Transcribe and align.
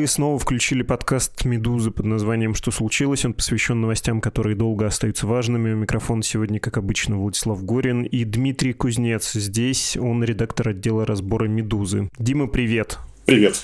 Вы 0.00 0.06
снова 0.06 0.38
включили 0.38 0.82
подкаст 0.82 1.44
«Медузы» 1.44 1.90
под 1.90 2.06
названием 2.06 2.54
«Что 2.54 2.70
случилось?». 2.70 3.26
Он 3.26 3.34
посвящен 3.34 3.82
новостям, 3.82 4.22
которые 4.22 4.56
долго 4.56 4.86
остаются 4.86 5.26
важными. 5.26 5.74
У 5.74 5.76
микрофона 5.76 6.22
сегодня, 6.22 6.58
как 6.58 6.78
обычно, 6.78 7.18
Владислав 7.18 7.62
Горин 7.62 8.04
и 8.04 8.24
Дмитрий 8.24 8.72
Кузнец. 8.72 9.34
Здесь 9.34 9.98
он 9.98 10.24
редактор 10.24 10.70
отдела 10.70 11.04
разбора 11.04 11.48
«Медузы». 11.48 12.08
Дима, 12.18 12.46
привет. 12.46 12.98
Привет. 13.26 13.62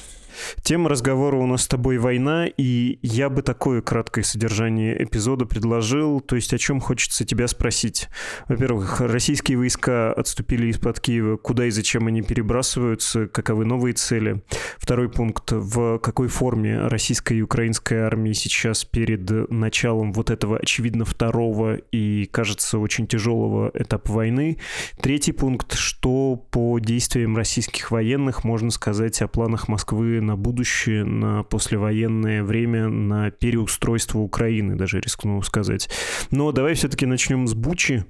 Тема 0.63 0.89
разговора 0.89 1.37
у 1.37 1.47
нас 1.47 1.63
с 1.63 1.69
тобой 1.69 1.99
война, 1.99 2.47
и 2.47 2.99
я 3.03 3.29
бы 3.31 3.43
такое 3.43 3.83
краткое 3.83 4.23
содержание 4.23 5.03
эпизода 5.03 5.47
предложил, 5.47 6.21
то 6.21 6.37
есть 6.37 6.53
о 6.53 6.59
чем 6.59 6.81
хочется 6.81 7.25
тебя 7.25 7.49
спросить. 7.49 8.09
Во-первых, 8.49 9.01
российские 9.01 9.59
войска 9.59 10.13
отступили 10.13 10.69
из-под 10.69 11.01
Киева, 11.01 11.37
куда 11.37 11.67
и 11.67 11.71
зачем 11.71 12.07
они 12.07 12.23
перебрасываются, 12.23 13.27
каковы 13.27 13.65
новые 13.65 13.95
цели. 13.95 14.43
Второй 14.79 15.09
пункт, 15.09 15.53
в 15.53 15.99
какой 15.99 16.29
форме 16.29 16.87
российская 16.87 17.37
и 17.37 17.43
украинская 17.43 18.07
армии 18.07 18.33
сейчас 18.33 18.85
перед 18.85 19.51
началом 19.51 20.13
вот 20.13 20.31
этого, 20.31 20.59
очевидно, 20.59 21.05
второго 21.05 21.77
и, 21.93 22.27
кажется, 22.27 22.79
очень 22.79 23.07
тяжелого 23.07 23.71
этапа 23.75 24.13
войны. 24.13 24.59
Третий 25.01 25.33
пункт, 25.33 25.75
что 25.75 26.37
по 26.37 26.79
действиям 26.79 27.37
российских 27.37 27.91
военных 27.91 28.45
можно 28.45 28.71
сказать 28.71 29.21
о 29.23 29.29
планах 29.29 29.69
Москвы 29.69 30.21
на 30.27 30.37
будущее, 30.37 31.05
на 31.05 31.45
послевоенное 31.45 32.43
время, 32.43 32.89
на 32.89 33.31
переустройство 33.31 34.19
Украины, 34.19 34.75
даже 34.75 35.01
рискну 35.01 35.41
сказать. 35.43 35.89
Но 36.31 36.53
давай 36.53 36.75
все-таки 36.75 37.07
начнем 37.07 37.47
с 37.47 37.55
Бучи, 37.55 38.05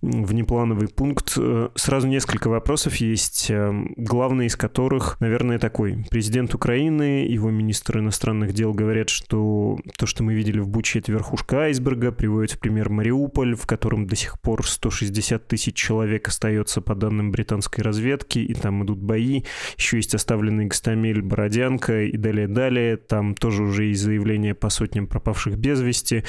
внеплановый 0.00 0.88
пункт. 0.88 1.34
Э, 1.36 1.68
сразу 1.74 2.08
несколько 2.08 2.48
вопросов 2.48 2.96
есть, 2.96 3.50
э, 3.50 3.72
главный 3.96 4.46
из 4.46 4.56
которых, 4.56 5.20
наверное, 5.20 5.58
такой. 5.58 6.06
Президент 6.10 6.54
Украины, 6.54 7.26
его 7.28 7.50
министр 7.50 7.98
иностранных 7.98 8.54
дел 8.54 8.72
говорят, 8.72 9.10
что 9.10 9.78
то, 9.98 10.06
что 10.06 10.22
мы 10.22 10.34
видели 10.34 10.58
в 10.58 10.68
Буче, 10.68 11.00
это 11.00 11.12
верхушка 11.12 11.64
айсберга, 11.64 12.12
приводит 12.12 12.52
в 12.52 12.58
пример 12.58 12.88
Мариуполь, 12.88 13.54
в 13.54 13.66
котором 13.66 14.06
до 14.06 14.16
сих 14.16 14.40
пор 14.40 14.66
160 14.66 15.46
тысяч 15.46 15.74
человек 15.74 16.28
остается 16.28 16.80
по 16.80 16.94
данным 16.94 17.30
британской 17.30 17.84
разведки, 17.84 18.38
и 18.38 18.54
там 18.54 18.84
идут 18.84 18.98
бои. 18.98 19.42
Еще 19.76 19.98
есть 19.98 20.14
оставленный 20.14 20.66
Гастамель, 20.66 21.22
Бородин, 21.22 21.57
Бородянка 21.58 22.02
и 22.04 22.16
далее-далее. 22.16 22.96
Там 22.96 23.34
тоже 23.34 23.64
уже 23.64 23.84
есть 23.86 24.02
заявления 24.02 24.54
по 24.54 24.70
сотням 24.70 25.06
пропавших 25.06 25.56
без 25.56 25.80
вести. 25.80 26.24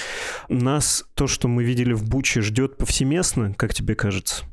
Нас 0.50 1.06
то, 1.14 1.28
что 1.28 1.48
мы 1.48 1.64
видели 1.64 1.94
в 1.94 2.04
Буче, 2.04 2.42
ждет 2.42 2.78
повсеместно, 2.78 3.54
как 3.56 3.74
тебе 3.74 3.96
кажется? 3.96 4.46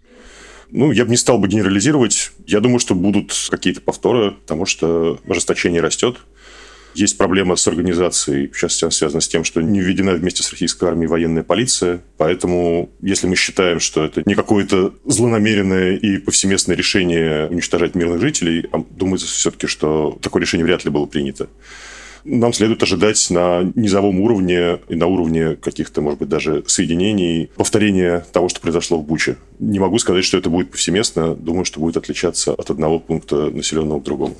Ну, 0.70 0.90
я 0.90 1.04
бы 1.04 1.10
не 1.10 1.16
стал 1.16 1.38
бы 1.38 1.48
генерализировать. 1.48 2.32
Я 2.46 2.60
думаю, 2.60 2.80
что 2.80 2.94
будут 2.94 3.32
какие-то 3.50 3.80
повторы, 3.80 4.32
потому 4.32 4.66
что 4.66 5.20
ожесточение 5.28 5.80
растет. 5.80 6.18
Есть 6.96 7.18
проблема 7.18 7.56
с 7.56 7.68
организацией, 7.68 8.50
сейчас 8.54 8.96
связана 8.96 9.20
с 9.20 9.28
тем, 9.28 9.44
что 9.44 9.60
не 9.60 9.80
введена 9.80 10.12
вместе 10.12 10.42
с 10.42 10.50
российской 10.50 10.88
армией 10.88 11.08
военная 11.08 11.42
полиция. 11.42 12.00
Поэтому, 12.16 12.88
если 13.02 13.26
мы 13.26 13.36
считаем, 13.36 13.80
что 13.80 14.02
это 14.02 14.22
не 14.24 14.34
какое-то 14.34 14.94
злонамеренное 15.04 15.96
и 15.96 16.16
повсеместное 16.16 16.74
решение 16.74 17.48
уничтожать 17.48 17.94
мирных 17.94 18.22
жителей, 18.22 18.66
а 18.72 18.82
думается 18.90 19.26
все-таки, 19.26 19.66
что 19.66 20.18
такое 20.22 20.40
решение 20.40 20.64
вряд 20.64 20.86
ли 20.86 20.90
было 20.90 21.04
принято 21.04 21.48
нам 22.26 22.52
следует 22.52 22.82
ожидать 22.82 23.24
на 23.30 23.62
низовом 23.74 24.20
уровне 24.20 24.80
и 24.88 24.96
на 24.96 25.06
уровне 25.06 25.54
каких-то, 25.54 26.00
может 26.00 26.18
быть, 26.18 26.28
даже 26.28 26.64
соединений 26.66 27.50
повторения 27.56 28.26
того, 28.32 28.48
что 28.48 28.60
произошло 28.60 28.98
в 28.98 29.04
Буче. 29.04 29.36
Не 29.60 29.78
могу 29.78 29.98
сказать, 29.98 30.24
что 30.24 30.36
это 30.36 30.50
будет 30.50 30.70
повсеместно. 30.70 31.34
Думаю, 31.34 31.64
что 31.64 31.80
будет 31.80 31.96
отличаться 31.96 32.52
от 32.52 32.68
одного 32.70 32.98
пункта 32.98 33.50
населенного 33.50 34.00
к 34.00 34.02
другому. 34.02 34.34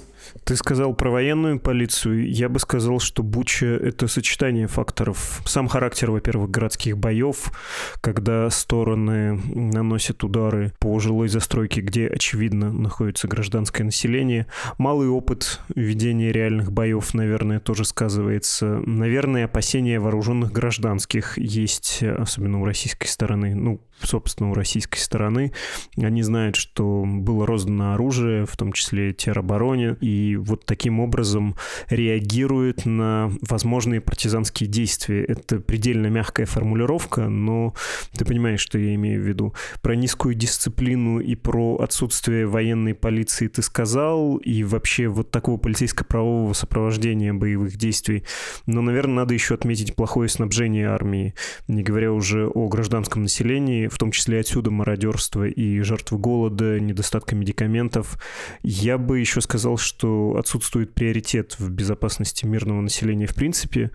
Ты 0.44 0.56
сказал 0.56 0.94
про 0.94 1.10
военную 1.10 1.58
полицию. 1.60 2.30
Я 2.30 2.48
бы 2.48 2.58
сказал, 2.58 3.00
что 3.00 3.22
Буча— 3.22 3.66
это 3.82 4.08
сочетание 4.08 4.66
факторов. 4.66 5.42
Сам 5.44 5.68
характер, 5.68 6.10
во-первых, 6.10 6.50
городских 6.50 6.98
боев, 6.98 7.52
когда 8.00 8.48
стороны 8.50 9.40
наносят 9.54 10.24
удары 10.24 10.72
по 10.78 10.98
жилой 10.98 11.28
застройке, 11.28 11.80
где, 11.80 12.06
очевидно, 12.06 12.72
находится 12.72 13.28
гражданское 13.28 13.84
население. 13.84 14.46
Малый 14.78 15.08
опыт 15.08 15.60
ведения 15.74 16.32
реальных 16.32 16.72
боев, 16.72 17.14
наверное, 17.14 17.60
тоже 17.60 17.84
сказывается. 17.84 18.82
Наверное, 18.86 19.44
опасения 19.46 20.00
вооруженных 20.00 20.52
гражданских 20.52 21.38
есть, 21.38 22.02
особенно 22.02 22.60
у 22.60 22.64
российской 22.64 23.06
стороны. 23.06 23.54
Ну, 23.54 23.80
собственно, 24.02 24.50
у 24.50 24.54
российской 24.54 24.98
стороны. 24.98 25.52
Они 25.96 26.22
знают, 26.22 26.56
что 26.56 27.04
было 27.06 27.46
роздано 27.46 27.94
оружие, 27.94 28.46
в 28.46 28.56
том 28.56 28.72
числе 28.72 29.12
теробороне, 29.12 29.96
и 30.00 30.36
вот 30.36 30.64
таким 30.64 31.00
образом 31.00 31.56
реагируют 31.88 32.86
на 32.86 33.30
возможные 33.42 34.00
партизанские 34.00 34.68
действия. 34.68 35.24
Это 35.24 35.60
предельно 35.60 36.06
мягкая 36.08 36.46
формулировка, 36.46 37.28
но 37.28 37.74
ты 38.16 38.24
понимаешь, 38.24 38.60
что 38.60 38.78
я 38.78 38.94
имею 38.94 39.22
в 39.22 39.26
виду. 39.26 39.54
Про 39.82 39.96
низкую 39.96 40.34
дисциплину 40.34 41.20
и 41.20 41.34
про 41.34 41.76
отсутствие 41.76 42.46
военной 42.46 42.94
полиции 42.94 43.48
ты 43.48 43.62
сказал, 43.62 44.36
и 44.36 44.62
вообще 44.64 45.08
вот 45.08 45.30
такого 45.30 45.56
полицейско-правового 45.56 46.52
сопровождения 46.52 47.32
боевых 47.32 47.76
действий. 47.76 48.24
Но, 48.66 48.82
наверное, 48.82 49.16
надо 49.16 49.34
еще 49.34 49.54
отметить 49.54 49.94
плохое 49.94 50.28
снабжение 50.28 50.88
армии, 50.88 51.34
не 51.68 51.82
говоря 51.82 52.12
уже 52.12 52.46
о 52.46 52.68
гражданском 52.68 53.22
населении, 53.22 53.85
в 53.88 53.98
том 53.98 54.10
числе 54.10 54.40
отсюда 54.40 54.70
мародерство 54.70 55.46
и 55.46 55.80
жертвы 55.80 56.18
голода, 56.18 56.78
недостатка 56.80 57.34
медикаментов. 57.34 58.18
Я 58.62 58.98
бы 58.98 59.18
еще 59.18 59.40
сказал, 59.40 59.78
что 59.78 60.36
отсутствует 60.38 60.94
приоритет 60.94 61.56
в 61.58 61.70
безопасности 61.70 62.46
мирного 62.46 62.80
населения 62.80 63.26
в 63.26 63.34
принципе. 63.34 63.90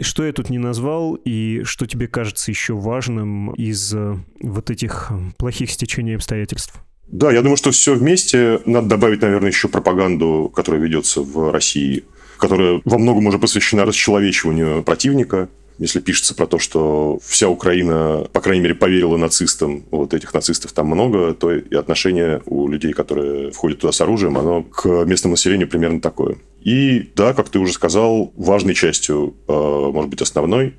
Что 0.00 0.24
я 0.24 0.32
тут 0.32 0.50
не 0.50 0.58
назвал 0.58 1.14
и 1.14 1.62
что 1.64 1.86
тебе 1.86 2.08
кажется 2.08 2.50
еще 2.50 2.74
важным 2.74 3.52
из 3.54 3.94
э, 3.94 4.16
вот 4.40 4.70
этих 4.70 5.12
плохих 5.38 5.70
стечений 5.70 6.16
обстоятельств? 6.16 6.74
Да, 7.08 7.30
я 7.30 7.42
думаю, 7.42 7.56
что 7.56 7.70
все 7.70 7.94
вместе. 7.94 8.60
Надо 8.66 8.88
добавить, 8.88 9.22
наверное, 9.22 9.50
еще 9.50 9.68
пропаганду, 9.68 10.52
которая 10.54 10.80
ведется 10.82 11.22
в 11.22 11.52
России, 11.52 12.04
которая 12.38 12.80
во 12.84 12.98
многом 12.98 13.26
уже 13.26 13.38
посвящена 13.38 13.84
расчеловечиванию 13.84 14.82
противника 14.82 15.48
если 15.78 16.00
пишется 16.00 16.34
про 16.34 16.46
то, 16.46 16.58
что 16.58 17.18
вся 17.22 17.48
Украина, 17.48 18.26
по 18.32 18.40
крайней 18.40 18.62
мере, 18.62 18.74
поверила 18.74 19.16
нацистам, 19.16 19.84
вот 19.90 20.14
этих 20.14 20.32
нацистов 20.32 20.72
там 20.72 20.86
много, 20.86 21.34
то 21.34 21.52
и 21.52 21.74
отношение 21.74 22.42
у 22.46 22.68
людей, 22.68 22.92
которые 22.92 23.50
входят 23.50 23.80
туда 23.80 23.92
с 23.92 24.00
оружием, 24.00 24.38
оно 24.38 24.62
к 24.62 24.86
местному 25.04 25.34
населению 25.34 25.68
примерно 25.68 26.00
такое. 26.00 26.36
И 26.62 27.10
да, 27.14 27.34
как 27.34 27.48
ты 27.48 27.58
уже 27.58 27.72
сказал, 27.72 28.32
важной 28.36 28.74
частью, 28.74 29.34
э, 29.46 29.52
может 29.52 30.10
быть, 30.10 30.22
основной, 30.22 30.74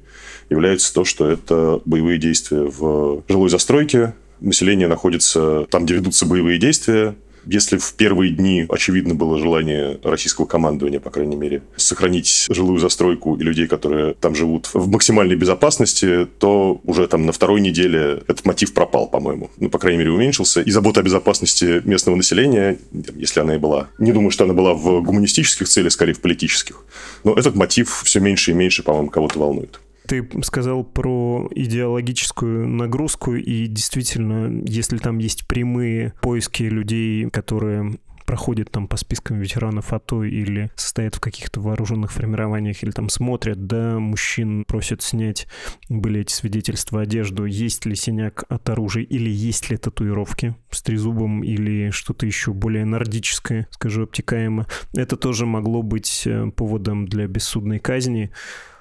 является 0.50 0.94
то, 0.94 1.06
что 1.06 1.30
это 1.30 1.82
боевые 1.86 2.18
действия 2.18 2.64
в 2.64 3.24
жилой 3.28 3.50
застройке, 3.50 4.14
население 4.40 4.88
находится 4.88 5.66
там, 5.70 5.86
где 5.86 5.96
ведутся 5.96 6.26
боевые 6.26 6.58
действия, 6.58 7.16
если 7.48 7.78
в 7.78 7.94
первые 7.94 8.32
дни 8.32 8.66
очевидно 8.70 9.16
было 9.16 9.40
желание 9.40 10.00
российского 10.04 10.46
командования, 10.46 11.00
по 11.00 11.10
крайней 11.10 11.36
мере, 11.36 11.62
сохранить 11.76 12.48
жилую 12.50 12.80
застройку 12.80 13.36
и 13.36 13.44
людей, 13.44 13.68
которые 13.68 14.14
там 14.14 14.36
живут 14.36 14.70
в 14.74 14.90
максимальной 14.90 15.36
безопасности, 15.36 16.28
то 16.40 16.82
уже 16.84 17.08
там 17.08 17.26
на 17.26 17.32
второй 17.32 17.62
неделе 17.62 18.24
этот 18.28 18.46
мотив 18.46 18.74
пропал, 18.74 19.08
по-моему. 19.08 19.50
Ну, 19.58 19.70
по 19.70 19.80
крайней 19.80 20.00
мере, 20.00 20.12
уменьшился. 20.12 20.62
И 20.62 20.72
забота 20.72 21.02
о 21.02 21.04
безопасности 21.04 21.82
местного 21.86 22.16
населения, 22.16 22.78
если 23.16 23.40
она 23.40 23.56
и 23.56 23.58
была, 23.58 23.90
не 24.00 24.12
думаю, 24.12 24.32
что 24.32 24.44
она 24.44 24.54
была 24.54 24.74
в 24.74 25.02
гуманистических 25.02 25.68
целях, 25.68 25.92
скорее 25.92 26.14
в 26.14 26.22
политических. 26.22 26.84
Но 27.24 27.34
этот 27.34 27.56
мотив 27.56 28.02
все 28.04 28.20
меньше 28.20 28.52
и 28.52 28.54
меньше, 28.54 28.84
по-моему, 28.84 29.10
кого-то 29.10 29.40
волнует. 29.40 29.80
Ты 30.08 30.28
сказал 30.42 30.84
про 30.84 31.50
идеологическую 31.54 32.68
нагрузку, 32.68 33.36
и 33.36 33.68
действительно, 33.68 34.64
если 34.66 34.98
там 34.98 35.18
есть 35.18 35.48
прямые 35.48 36.14
поиски 36.22 36.64
людей, 36.64 37.30
которые 37.30 37.98
проходят 38.28 38.70
там 38.70 38.90
по 38.90 38.98
спискам 38.98 39.40
ветеранов 39.40 39.94
АТО 39.94 40.26
или 40.26 40.70
состоят 40.76 41.16
в 41.16 41.22
каких-то 41.22 41.62
вооруженных 41.62 42.12
формированиях, 42.12 42.84
или 42.84 42.92
там 42.92 43.10
смотрят, 43.10 43.66
да, 43.68 43.98
мужчин 44.00 44.66
просят 44.66 45.02
снять, 45.02 45.48
были 45.88 46.22
эти 46.22 46.34
свидетельства, 46.34 47.02
одежду, 47.02 47.46
есть 47.46 47.86
ли 47.86 47.96
синяк 47.96 48.44
от 48.50 48.70
оружия, 48.70 49.04
или 49.04 49.30
есть 49.30 49.70
ли 49.70 49.78
татуировки 49.78 50.56
с 50.70 50.84
трезубом, 50.84 51.42
или 51.42 51.90
что-то 51.92 52.26
еще 52.26 52.52
более 52.52 52.84
нордическое, 52.84 53.70
скажу, 53.72 54.04
обтекаемо. 54.04 54.68
Это 54.94 55.16
тоже 55.16 55.46
могло 55.46 55.82
быть 55.82 56.24
э, 56.26 56.52
поводом 56.52 57.08
для 57.08 57.28
бессудной 57.28 57.80
казни. 57.80 58.32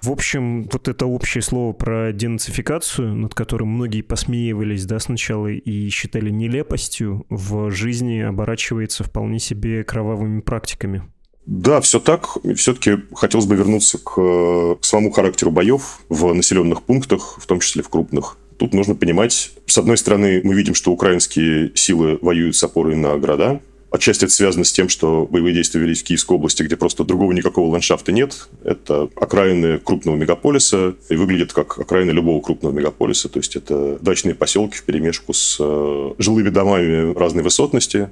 В 0.02 0.10
общем, 0.10 0.64
вот 0.64 0.88
это 0.88 1.06
общее 1.06 1.42
слово 1.42 1.72
про 1.72 2.12
денацификацию, 2.12 3.14
над 3.14 3.34
которым 3.34 3.68
многие 3.68 4.02
посмеивались 4.02 4.84
да, 4.84 4.98
сначала 4.98 5.48
и 5.48 5.88
считали 5.88 6.30
нелепостью, 6.30 7.26
в 7.28 7.70
жизни 7.70 8.20
оборачивается 8.20 9.04
вполне 9.04 9.38
себе 9.38 9.84
кровавыми 9.84 10.40
практиками. 10.40 11.02
Да, 11.46 11.80
все 11.80 12.00
так. 12.00 12.38
Все-таки 12.56 12.98
хотелось 13.14 13.46
бы 13.46 13.54
вернуться 13.54 13.98
к, 13.98 14.14
к 14.80 14.84
самому 14.84 15.12
характеру 15.12 15.52
боев 15.52 16.00
в 16.08 16.32
населенных 16.32 16.82
пунктах, 16.82 17.38
в 17.40 17.46
том 17.46 17.60
числе 17.60 17.82
в 17.82 17.88
крупных. 17.88 18.36
Тут 18.58 18.74
нужно 18.74 18.94
понимать, 18.94 19.52
с 19.66 19.78
одной 19.78 19.96
стороны, 19.96 20.40
мы 20.42 20.54
видим, 20.54 20.74
что 20.74 20.90
украинские 20.90 21.72
силы 21.74 22.18
воюют 22.22 22.56
с 22.56 22.64
опорой 22.64 22.96
на 22.96 23.16
города, 23.16 23.60
Отчасти 23.90 24.24
это 24.24 24.32
связано 24.32 24.64
с 24.64 24.72
тем, 24.72 24.88
что 24.88 25.28
боевые 25.30 25.54
действия 25.54 25.80
велись 25.80 26.02
в 26.02 26.04
Киевской 26.04 26.36
области, 26.36 26.62
где 26.62 26.76
просто 26.76 27.04
другого 27.04 27.32
никакого 27.32 27.70
ландшафта 27.70 28.12
нет. 28.12 28.48
Это 28.64 29.08
окраины 29.14 29.78
крупного 29.78 30.16
мегаполиса 30.16 30.96
и 31.08 31.14
выглядит 31.14 31.52
как 31.52 31.78
окраины 31.78 32.10
любого 32.10 32.40
крупного 32.40 32.72
мегаполиса. 32.72 33.28
То 33.28 33.38
есть 33.38 33.54
это 33.54 33.98
дачные 34.00 34.34
поселки 34.34 34.76
в 34.76 34.82
перемешку 34.82 35.32
с 35.32 35.56
э, 35.60 36.12
жилыми 36.18 36.48
домами 36.48 37.16
разной 37.16 37.44
высотности. 37.44 38.10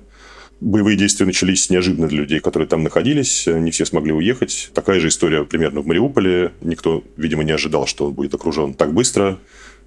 Боевые 0.60 0.96
действия 0.96 1.26
начались 1.26 1.68
неожиданно 1.68 2.06
для 2.06 2.20
людей, 2.20 2.38
которые 2.38 2.68
там 2.68 2.84
находились. 2.84 3.46
Не 3.46 3.70
все 3.72 3.84
смогли 3.84 4.12
уехать. 4.12 4.70
Такая 4.72 5.00
же 5.00 5.08
история 5.08 5.44
примерно 5.44 5.80
в 5.80 5.86
Мариуполе. 5.86 6.52
Никто, 6.62 7.02
видимо, 7.16 7.42
не 7.42 7.52
ожидал, 7.52 7.86
что 7.86 8.06
он 8.06 8.14
будет 8.14 8.34
окружен 8.34 8.74
так 8.74 8.94
быстро. 8.94 9.38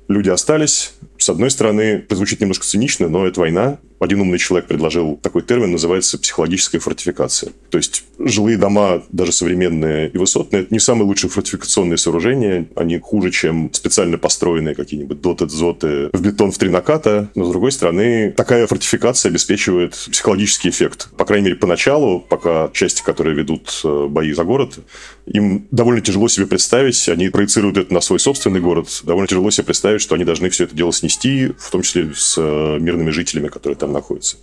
Люди 0.07 0.30
остались. 0.30 0.94
С 1.18 1.30
одной 1.30 1.50
стороны, 1.51 2.06
это 2.07 2.16
немножко 2.16 2.66
цинично, 2.66 3.10
но 3.10 3.25
это 3.25 3.40
война. 3.40 3.80
Один 3.99 4.21
умный 4.21 4.38
человек 4.38 4.67
предложил 4.67 5.17
такой 5.21 5.41
термин, 5.41 5.71
называется 5.71 6.19
психологическая 6.19 6.79
фортификация. 6.79 7.51
То 7.69 7.77
есть 7.77 8.03
жилые 8.19 8.57
дома, 8.57 9.03
даже 9.11 9.31
современные 9.31 10.09
и 10.09 10.17
высотные, 10.17 10.63
это 10.63 10.73
не 10.73 10.79
самые 10.79 11.05
лучшие 11.05 11.29
фортификационные 11.29 11.97
сооружения. 11.97 12.67
Они 12.75 12.99
хуже, 12.99 13.31
чем 13.31 13.69
специально 13.73 14.17
построенные 14.17 14.75
какие-нибудь 14.75 15.21
доты-дзоты 15.21 16.09
в 16.13 16.21
бетон 16.21 16.51
в 16.51 16.57
три 16.57 16.69
наката. 16.69 17.29
Но, 17.35 17.45
с 17.45 17.49
другой 17.49 17.71
стороны, 17.71 18.33
такая 18.35 18.67
фортификация 18.67 19.29
обеспечивает 19.29 19.94
психологический 19.94 20.69
эффект. 20.69 21.09
По 21.17 21.25
крайней 21.25 21.45
мере, 21.45 21.55
поначалу, 21.55 22.19
пока 22.19 22.69
части, 22.73 23.01
которые 23.03 23.35
ведут 23.35 23.81
э, 23.83 24.07
бои 24.09 24.31
за 24.33 24.44
город, 24.44 24.79
им 25.25 25.67
довольно 25.71 26.01
тяжело 26.01 26.27
себе 26.27 26.45
представить, 26.45 27.09
они 27.09 27.29
проецируют 27.29 27.77
это 27.77 27.94
на 27.94 28.01
свой 28.01 28.19
собственный 28.19 28.61
город, 28.61 29.01
довольно 29.03 29.27
тяжело 29.27 29.49
себе 29.51 29.65
представить, 29.65 30.01
что 30.01 30.15
они 30.15 30.23
должны 30.23 30.49
все 30.49 30.65
это 30.65 30.75
дело 30.75 30.94
снести, 30.94 31.53
в 31.57 31.71
том 31.71 31.81
числе 31.81 32.11
с 32.15 32.35
э, 32.38 32.77
мирными 32.79 33.09
жителями, 33.09 33.47
которые 33.47 33.77
там 33.77 33.87
находятся. 33.94 34.38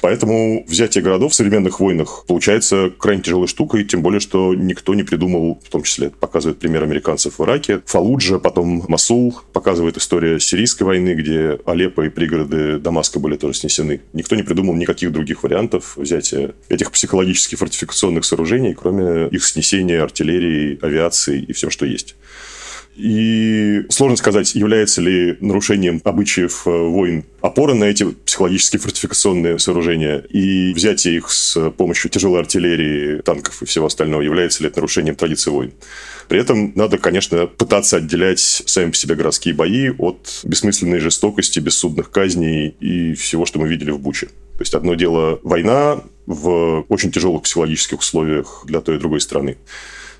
Поэтому 0.00 0.64
взятие 0.68 1.02
городов 1.02 1.32
в 1.32 1.34
современных 1.34 1.80
войнах 1.80 2.24
получается 2.26 2.92
крайне 2.96 3.22
тяжелой 3.22 3.48
штукой, 3.48 3.84
тем 3.84 4.02
более, 4.02 4.20
что 4.20 4.54
никто 4.54 4.94
не 4.94 5.02
придумал, 5.02 5.60
в 5.64 5.68
том 5.68 5.82
числе 5.82 6.10
показывает 6.10 6.58
пример 6.58 6.82
американцев 6.84 7.38
в 7.38 7.44
Ираке, 7.44 7.80
Фалуджа, 7.86 8.38
потом 8.38 8.84
Масул, 8.88 9.36
показывает 9.52 9.96
история 9.96 10.38
сирийской 10.38 10.84
войны, 10.84 11.14
где 11.14 11.58
Алеппо 11.66 12.02
и 12.02 12.08
пригороды 12.08 12.78
Дамаска 12.78 13.18
были 13.18 13.36
тоже 13.36 13.54
снесены. 13.54 14.00
Никто 14.12 14.36
не 14.36 14.42
придумал 14.42 14.74
никаких 14.74 15.12
других 15.12 15.42
вариантов 15.42 15.96
взятия 15.96 16.54
этих 16.68 16.92
психологически 16.92 17.56
фортификационных 17.56 18.24
сооружений, 18.24 18.74
кроме 18.74 19.28
их 19.28 19.44
снесения 19.44 20.02
артиллерии, 20.02 20.78
авиации 20.82 21.42
и 21.42 21.52
всем, 21.52 21.70
что 21.70 21.86
есть. 21.86 22.16
И 22.96 23.84
сложно 23.90 24.16
сказать, 24.16 24.54
является 24.54 25.02
ли 25.02 25.36
нарушением 25.40 26.00
обычаев 26.02 26.66
э, 26.66 26.70
войн 26.70 27.24
опора 27.42 27.74
на 27.74 27.84
эти 27.84 28.04
психологические 28.04 28.80
фортификационные 28.80 29.58
сооружения 29.58 30.20
и 30.30 30.72
взятие 30.72 31.16
их 31.16 31.30
с 31.30 31.70
помощью 31.72 32.10
тяжелой 32.10 32.40
артиллерии, 32.40 33.20
танков 33.20 33.62
и 33.62 33.66
всего 33.66 33.86
остального, 33.86 34.22
является 34.22 34.62
ли 34.62 34.70
это 34.70 34.78
нарушением 34.78 35.14
традиции 35.14 35.50
войн. 35.50 35.72
При 36.28 36.40
этом 36.40 36.72
надо, 36.74 36.96
конечно, 36.96 37.46
пытаться 37.46 37.98
отделять 37.98 38.40
сами 38.40 38.90
по 38.90 38.96
себе 38.96 39.14
городские 39.14 39.54
бои 39.54 39.90
от 39.90 40.40
бессмысленной 40.44 40.98
жестокости, 40.98 41.60
бессудных 41.60 42.10
казней 42.10 42.74
и 42.80 43.12
всего, 43.12 43.44
что 43.44 43.58
мы 43.58 43.68
видели 43.68 43.90
в 43.90 43.98
Буче. 43.98 44.26
То 44.26 44.62
есть 44.62 44.74
одно 44.74 44.94
дело 44.94 45.38
война 45.42 46.02
в 46.24 46.86
очень 46.88 47.12
тяжелых 47.12 47.42
психологических 47.42 47.98
условиях 47.98 48.64
для 48.64 48.80
той 48.80 48.96
и 48.96 48.98
другой 48.98 49.20
страны, 49.20 49.58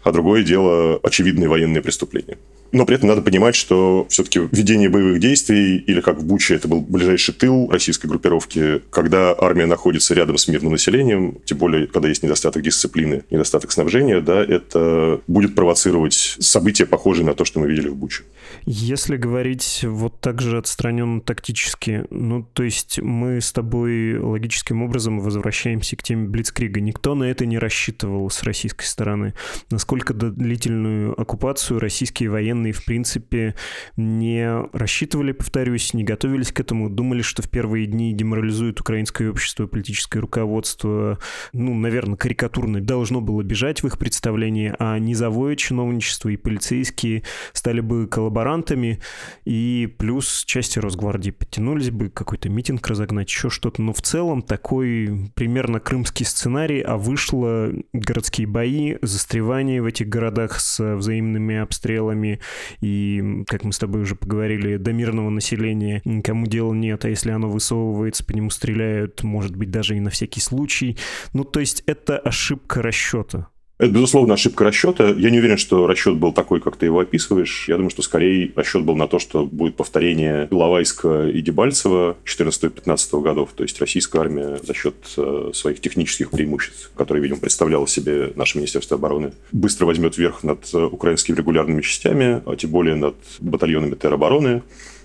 а 0.03 0.13
другое 0.13 0.43
дело 0.43 1.01
очевидные 1.03 1.49
военные 1.49 1.83
преступления. 1.83 2.37
Но 2.73 2.87
при 2.87 2.97
этом 2.97 3.09
надо 3.09 3.23
понимать, 3.23 3.55
что 3.55 4.07
все-таки 4.09 4.41
ведение 4.53 4.89
боевых 4.89 5.21
действий, 5.21 5.79
или 5.79 6.01
как 6.01 6.19
в 6.19 6.25
Буче, 6.25 6.55
это 6.55 6.69
был 6.69 6.81
ближайший 6.81 7.35
тыл 7.35 7.69
российской 7.71 8.07
группировки, 8.07 8.83
когда 8.91 9.35
армия 9.39 9.67
находится 9.67 10.15
рядом 10.15 10.39
с 10.39 10.49
мирным 10.49 10.73
населением, 10.73 11.39
тем 11.45 11.59
более, 11.59 11.87
когда 11.87 12.09
есть 12.09 12.23
недостаток 12.23 12.63
дисциплины, 12.63 13.25
недостаток 13.31 13.73
снабжения, 13.73 14.21
да, 14.21 14.43
это 14.43 15.21
будет 15.27 15.55
провоцировать 15.55 16.37
события, 16.41 16.87
похожие 16.87 17.25
на 17.25 17.35
то, 17.35 17.45
что 17.45 17.61
мы 17.61 17.69
видели 17.69 17.89
в 17.89 17.97
Буче. 17.97 18.25
Если 18.65 19.17
говорить 19.17 19.85
вот 19.87 20.21
так 20.21 20.41
же 20.41 20.59
отстраненно 20.59 21.21
тактически, 21.21 22.05
ну, 22.11 22.43
то 22.43 22.63
есть 22.63 23.01
мы 23.01 23.41
с 23.41 23.53
тобой 23.53 24.19
логическим 24.19 24.83
образом 24.83 25.21
возвращаемся 25.21 25.97
к 25.97 26.03
теме 26.03 26.29
Блицкрига. 26.29 26.81
Никто 26.81 27.15
на 27.15 27.25
это 27.25 27.45
не 27.47 27.59
рассчитывал 27.59 28.31
с 28.31 28.43
российской 28.45 28.85
стороны. 28.85 29.35
Насколько 29.71 30.15
длительную 30.15 31.21
оккупацию 31.21 31.81
российские 31.81 32.31
военные, 32.31 32.73
в 32.73 32.85
принципе, 32.85 33.55
не 33.97 34.49
рассчитывали, 34.73 35.33
повторюсь, 35.33 35.93
не 35.93 36.05
готовились 36.05 36.53
к 36.53 36.61
этому, 36.61 36.89
думали, 36.89 37.23
что 37.23 37.43
в 37.43 37.51
первые 37.51 37.87
дни 37.87 38.13
деморализуют 38.13 38.81
украинское 38.81 39.31
общество 39.31 39.67
политическое 39.67 40.21
руководство, 40.21 41.19
ну, 41.53 41.75
наверное, 41.75 42.17
карикатурно 42.17 42.81
должно 42.81 43.21
было 43.21 43.43
бежать 43.43 43.83
в 43.83 43.87
их 43.87 43.99
представлении, 43.99 44.75
а 44.79 44.99
низовое 44.99 45.57
чиновничество 45.57 46.29
и 46.29 46.37
полицейские 46.37 47.25
стали 47.53 47.81
бы 47.81 48.07
коллаборировать 48.07 48.46
коллаборантами, 48.47 49.01
и 49.45 49.93
плюс 49.99 50.45
части 50.45 50.79
Росгвардии 50.79 51.31
подтянулись 51.31 51.91
бы, 51.91 52.09
какой-то 52.09 52.49
митинг 52.49 52.87
разогнать, 52.87 53.29
еще 53.29 53.51
что-то. 53.51 53.83
Но 53.83 53.93
в 53.93 54.01
целом 54.03 54.43
такой 54.43 55.31
примерно 55.35 55.81
крымский 55.81 56.25
сценарий, 56.25 56.81
а 56.81 56.97
вышло 56.97 57.73
городские 57.93 58.47
бои, 58.47 58.97
застревание 59.03 59.83
в 59.83 59.87
этих 59.87 60.09
городах 60.09 60.61
с 60.61 60.97
взаимными 60.97 61.57
обстрелами, 61.57 62.41
и, 62.81 63.45
как 63.47 63.65
мы 63.65 63.73
с 63.73 63.79
тобой 63.79 64.03
уже 64.03 64.15
поговорили, 64.15 64.77
до 64.77 64.93
мирного 64.93 65.31
населения 65.31 66.01
никому 66.05 66.47
дела 66.47 66.73
нет, 66.73 67.05
а 67.05 67.09
если 67.09 67.31
оно 67.31 67.51
высовывается, 67.51 68.25
по 68.25 68.33
нему 68.33 68.51
стреляют, 68.51 69.23
может 69.23 69.57
быть, 69.57 69.71
даже 69.71 69.97
и 69.97 70.01
на 70.01 70.11
всякий 70.11 70.41
случай. 70.41 70.97
Ну, 71.33 71.45
то 71.45 71.61
есть 71.61 71.83
это 71.87 72.19
ошибка 72.19 72.83
расчета. 72.83 73.49
Это, 73.79 73.91
безусловно, 73.91 74.35
ошибка 74.35 74.65
расчета. 74.65 75.09
Я 75.09 75.29
не 75.29 75.39
уверен, 75.39 75.59
что 75.59 75.87
расчет 75.87 76.17
был 76.17 76.33
такой, 76.33 76.61
как 76.61 76.77
ты 76.77 76.87
его 76.87 77.01
описываешь. 77.01 77.69
Я 77.69 77.77
думаю, 77.77 77.91
что 77.91 78.01
скорее 78.01 78.51
расчет 78.57 78.83
был 78.85 78.97
на 78.97 79.07
то, 79.07 79.19
что 79.19 79.45
будет 79.45 79.77
повторение 79.77 80.49
Иловайска 80.51 81.29
и 81.29 81.43
Дебальцева 81.43 82.17
14-15 82.25 83.21
годов. 83.21 83.51
То 83.55 83.65
есть 83.65 83.79
российская 83.79 84.21
армия 84.21 84.59
за 84.63 84.73
счет 84.73 84.95
э, 85.19 85.51
своих 85.53 85.81
технических 85.83 86.31
преимуществ, 86.31 86.91
которые, 86.97 87.23
видимо, 87.23 87.39
представляло 87.39 87.87
себе 87.87 88.33
наше 88.35 88.57
Министерство 88.57 88.97
обороны, 88.97 89.33
быстро 89.53 89.85
возьмет 89.85 90.17
верх 90.17 90.43
над 90.43 90.73
э, 90.73 90.79
украинскими 90.79 91.37
регулярными 91.37 91.83
частями, 91.83 92.41
а 92.47 92.57
тем 92.57 92.71
более 92.71 92.95
над 92.95 93.17
батальонами 93.41 93.95
теробороны, 93.95 94.63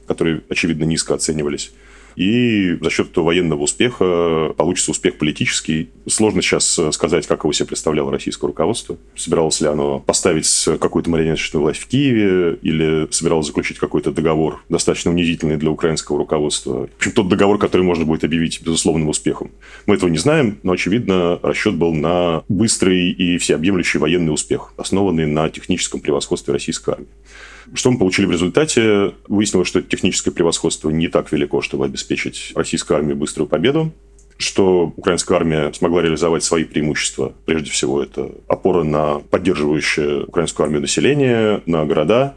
которые, 0.08 0.44
очевидно, 0.48 0.86
низко 0.86 1.14
оценивались. 1.14 1.74
И 2.16 2.78
за 2.82 2.90
счет 2.90 3.12
этого 3.12 3.26
военного 3.26 3.64
успеха 3.64 4.54
получится 4.58 4.92
успех 4.92 5.18
политический. 5.18 5.90
Сложно 6.08 6.42
сейчас 6.42 6.80
сказать, 6.92 7.28
как 7.28 7.44
его 7.44 7.54
себе 7.54 7.68
представляло 7.68 8.12
российское 8.12 8.48
руководство. 8.48 8.98
Собиралось 9.16 9.62
ли 9.62 9.68
оно 9.68 10.00
поставить 10.00 10.48
какую-то 10.80 11.10
марионеточную 11.10 11.64
власть 11.64 11.80
в 11.80 11.88
Киеве 11.88 12.58
или 12.62 13.08
собиралось 13.12 13.48
заключить 13.48 13.80
какой-то 13.80 14.12
договор, 14.12 14.64
достаточно 14.70 15.12
унизительный 15.12 15.58
для 15.58 15.70
украинского 15.72 16.18
руководства. 16.18 16.88
В 16.88 16.98
общем, 16.98 17.12
тот 17.12 17.28
договор, 17.28 17.58
который 17.58 17.84
можно 17.84 18.06
будет 18.06 18.24
объявить 18.24 18.62
безусловным 18.62 19.10
успехом. 19.10 19.52
Мы 19.86 19.96
этого 19.96 20.10
не 20.10 20.18
знаем, 20.18 20.58
но, 20.64 20.74
очевидно, 20.74 21.40
расчет 21.42 21.76
был 21.76 21.94
на 21.94 22.44
быстрый 22.50 23.12
и 23.12 23.38
всеобъемлющий 23.38 24.00
военный 24.00 24.34
успех, 24.34 24.74
основанный 24.78 25.26
на 25.26 25.50
техническом 25.50 26.00
превосходстве 26.00 26.54
российской 26.54 26.96
армии. 26.96 27.08
Что 27.74 27.92
мы 27.92 27.98
получили 27.98 28.26
в 28.26 28.32
результате? 28.32 29.14
Выяснилось, 29.28 29.68
что 29.68 29.82
техническое 29.82 30.32
превосходство 30.32 30.90
не 30.90 31.08
так 31.08 31.32
велико, 31.32 31.62
чтобы 31.62 31.86
обеспечить 31.86 32.52
российской 32.56 32.94
армии 32.94 33.14
быструю 33.14 33.48
победу 33.48 33.94
что 34.42 34.92
украинская 34.98 35.38
армия 35.38 35.72
смогла 35.72 36.02
реализовать 36.02 36.44
свои 36.44 36.64
преимущества. 36.64 37.34
Прежде 37.46 37.70
всего, 37.70 38.02
это 38.02 38.32
опора 38.48 38.84
на 38.84 39.20
поддерживающее 39.20 40.24
украинскую 40.24 40.66
армию 40.66 40.82
население, 40.82 41.62
на 41.66 41.86
города. 41.86 42.36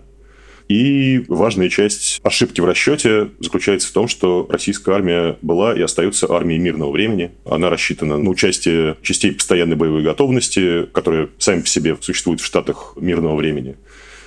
И 0.68 1.24
важная 1.28 1.68
часть 1.68 2.20
ошибки 2.22 2.60
в 2.60 2.64
расчете 2.64 3.30
заключается 3.38 3.88
в 3.88 3.92
том, 3.92 4.08
что 4.08 4.46
российская 4.48 4.94
армия 4.94 5.36
была 5.42 5.74
и 5.74 5.82
остается 5.82 6.30
армией 6.30 6.58
мирного 6.58 6.90
времени. 6.90 7.32
Она 7.44 7.68
рассчитана 7.68 8.16
на 8.16 8.30
участие 8.30 8.96
частей 9.02 9.32
постоянной 9.32 9.76
боевой 9.76 10.02
готовности, 10.02 10.86
которые 10.92 11.28
сами 11.38 11.60
по 11.60 11.66
себе 11.66 11.96
существуют 12.00 12.40
в 12.40 12.46
штатах 12.46 12.94
мирного 12.96 13.36
времени 13.36 13.76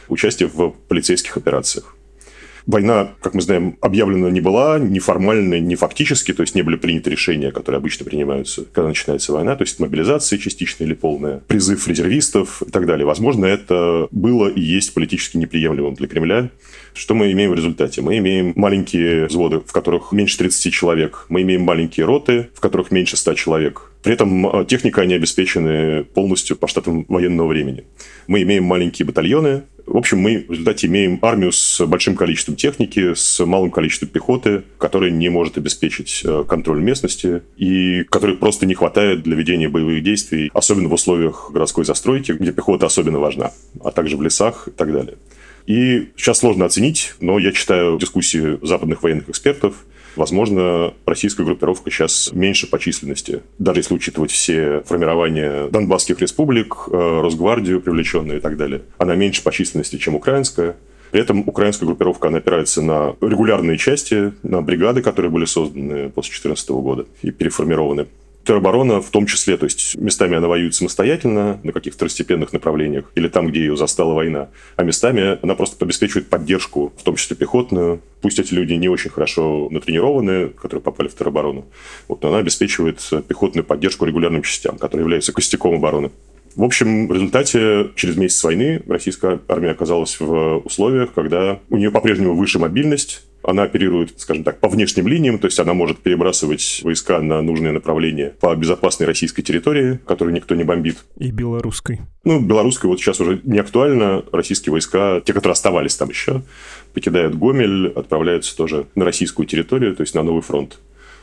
участие 0.09 0.49
в 0.49 0.71
полицейских 0.87 1.37
операциях. 1.37 1.97
Война, 2.67 3.13
как 3.21 3.33
мы 3.33 3.41
знаем, 3.41 3.77
объявлена 3.79 4.29
не 4.29 4.41
была, 4.41 4.77
ни 4.77 4.99
формально, 4.99 5.57
ни 5.57 5.75
фактически, 5.75 6.33
то 6.33 6.41
есть 6.41 6.53
не 6.53 6.63
были 6.63 6.75
приняты 6.75 7.09
решения, 7.09 7.49
которые 7.53 7.77
обычно 7.77 8.03
принимаются, 8.03 8.65
когда 8.65 8.89
начинается 8.89 9.31
война, 9.31 9.55
то 9.55 9.63
есть 9.63 9.79
мобилизация 9.79 10.37
частичная 10.37 10.85
или 10.85 10.93
полная, 10.93 11.37
призыв 11.47 11.87
резервистов 11.87 12.61
и 12.61 12.69
так 12.69 12.85
далее. 12.85 13.05
Возможно, 13.05 13.45
это 13.45 14.09
было 14.11 14.49
и 14.49 14.59
есть 14.59 14.93
политически 14.93 15.37
неприемлемым 15.37 15.93
для 15.93 16.09
Кремля. 16.09 16.49
Что 16.93 17.15
мы 17.15 17.31
имеем 17.31 17.51
в 17.51 17.55
результате? 17.55 18.01
Мы 18.01 18.17
имеем 18.17 18.51
маленькие 18.57 19.27
взводы, 19.27 19.61
в 19.61 19.71
которых 19.71 20.11
меньше 20.11 20.37
30 20.37 20.73
человек. 20.73 21.25
Мы 21.29 21.43
имеем 21.43 21.61
маленькие 21.61 22.05
роты, 22.05 22.49
в 22.53 22.59
которых 22.59 22.91
меньше 22.91 23.15
100 23.15 23.35
человек. 23.35 23.93
При 24.03 24.13
этом 24.13 24.45
э, 24.45 24.65
техника 24.65 25.03
они 25.03 25.13
обеспечены 25.13 26.03
полностью 26.03 26.57
по 26.57 26.67
штатам 26.67 27.05
военного 27.07 27.47
времени. 27.47 27.85
Мы 28.27 28.41
имеем 28.41 28.65
маленькие 28.65 29.05
батальоны. 29.05 29.63
В 29.87 29.95
общем, 29.95 30.19
мы 30.19 30.43
в 30.45 30.51
результате 30.51 30.87
имеем 30.87 31.17
армию 31.21 31.53
с 31.53 31.83
большим 31.85 32.17
количеством 32.17 32.57
техники, 32.57 33.13
с 33.13 33.43
малым 33.45 33.71
количеством 33.71 34.09
пехоты, 34.09 34.63
которая 34.77 35.11
не 35.11 35.29
может 35.29 35.57
обеспечить 35.57 36.23
э, 36.25 36.43
контроль 36.47 36.81
местности 36.81 37.41
и 37.55 38.03
которой 38.03 38.35
просто 38.35 38.65
не 38.65 38.73
хватает 38.73 39.23
для 39.23 39.37
ведения 39.37 39.69
боевых 39.69 40.03
действий, 40.03 40.51
особенно 40.53 40.89
в 40.89 40.93
условиях 40.93 41.51
городской 41.53 41.85
застройки, 41.85 42.33
где 42.33 42.51
пехота 42.51 42.85
особенно 42.85 43.19
важна, 43.19 43.53
а 43.81 43.91
также 43.91 44.17
в 44.17 44.21
лесах 44.21 44.67
и 44.67 44.71
так 44.71 44.91
далее. 44.91 45.15
И 45.67 46.09
сейчас 46.17 46.39
сложно 46.39 46.65
оценить, 46.65 47.13
но 47.21 47.39
я 47.39 47.53
читаю 47.53 47.97
дискуссии 47.97 48.59
западных 48.61 49.03
военных 49.03 49.29
экспертов– 49.29 49.85
Возможно, 50.17 50.95
российская 51.05 51.43
группировка 51.43 51.91
сейчас 51.91 52.31
меньше 52.33 52.67
по 52.67 52.79
численности, 52.79 53.43
даже 53.59 53.81
если 53.81 53.93
учитывать 53.93 54.31
все 54.31 54.81
формирования 54.81 55.67
Донбасских 55.69 56.19
республик, 56.19 56.75
э, 56.91 57.19
Росгвардию 57.21 57.81
привлеченные 57.81 58.39
и 58.39 58.41
так 58.41 58.57
далее. 58.57 58.81
Она 58.97 59.15
меньше 59.15 59.43
по 59.43 59.51
численности, 59.51 59.97
чем 59.97 60.15
украинская. 60.15 60.75
При 61.11 61.21
этом 61.21 61.47
украинская 61.47 61.85
группировка 61.85 62.29
она 62.29 62.39
опирается 62.39 62.81
на 62.81 63.15
регулярные 63.21 63.77
части, 63.77 64.33
на 64.41 64.61
бригады, 64.61 65.03
которые 65.03 65.31
были 65.31 65.45
созданы 65.45 66.09
после 66.09 66.31
2014 66.31 66.69
года 66.71 67.05
и 67.21 67.31
переформированы 67.31 68.07
тероборона 68.47 69.01
в 69.01 69.09
том 69.09 69.25
числе, 69.25 69.57
то 69.57 69.65
есть 69.65 69.95
местами 69.97 70.37
она 70.37 70.47
воюет 70.47 70.73
самостоятельно 70.73 71.59
на 71.63 71.71
каких-то 71.71 71.97
второстепенных 71.97 72.53
направлениях 72.53 73.11
или 73.15 73.27
там, 73.27 73.47
где 73.47 73.59
ее 73.59 73.75
застала 73.75 74.13
война, 74.13 74.49
а 74.77 74.83
местами 74.83 75.37
она 75.41 75.53
просто 75.55 75.83
обеспечивает 75.83 76.29
поддержку, 76.29 76.93
в 76.97 77.03
том 77.03 77.15
числе 77.15 77.35
пехотную. 77.35 78.01
Пусть 78.21 78.39
эти 78.39 78.53
люди 78.53 78.73
не 78.73 78.89
очень 78.89 79.11
хорошо 79.11 79.67
натренированы, 79.69 80.47
которые 80.47 80.81
попали 80.81 81.09
в 81.09 81.15
тероборону, 81.15 81.65
вот, 82.07 82.23
но 82.23 82.29
она 82.29 82.37
обеспечивает 82.39 82.99
пехотную 83.27 83.65
поддержку 83.65 84.05
регулярным 84.05 84.41
частям, 84.41 84.77
которые 84.77 85.03
являются 85.03 85.33
костяком 85.33 85.75
обороны. 85.75 86.11
В 86.55 86.63
общем, 86.63 87.07
в 87.07 87.13
результате 87.13 87.91
через 87.95 88.17
месяц 88.17 88.43
войны 88.43 88.81
российская 88.87 89.39
армия 89.47 89.69
оказалась 89.69 90.19
в 90.19 90.57
условиях, 90.65 91.13
когда 91.13 91.59
у 91.69 91.77
нее 91.77 91.91
по-прежнему 91.91 92.35
выше 92.35 92.57
мобильность, 92.57 93.26
она 93.47 93.63
оперирует, 93.63 94.19
скажем 94.19 94.43
так, 94.43 94.59
по 94.59 94.67
внешним 94.67 95.07
линиям, 95.07 95.39
то 95.39 95.47
есть 95.47 95.57
она 95.59 95.73
может 95.73 95.99
перебрасывать 95.99 96.81
войска 96.83 97.21
на 97.21 97.41
нужные 97.41 97.71
направления 97.71 98.33
по 98.41 98.53
безопасной 98.55 99.07
российской 99.07 99.41
территории, 99.41 99.99
которую 100.05 100.35
никто 100.35 100.53
не 100.53 100.65
бомбит. 100.65 100.97
И 101.17 101.31
белорусской. 101.31 102.01
Ну, 102.25 102.41
белорусской 102.41 102.89
вот 102.89 102.99
сейчас 102.99 103.21
уже 103.21 103.39
не 103.45 103.59
актуально. 103.59 104.23
Российские 104.33 104.71
войска, 104.71 105.21
те, 105.21 105.31
которые 105.31 105.53
оставались 105.53 105.95
там 105.95 106.09
еще, 106.09 106.43
покидают 106.93 107.35
Гомель, 107.35 107.87
отправляются 107.87 108.55
тоже 108.55 108.87
на 108.95 109.05
российскую 109.05 109.47
территорию, 109.47 109.95
то 109.95 110.01
есть 110.01 110.13
на 110.13 110.23
новый 110.23 110.41
фронт. 110.41 110.77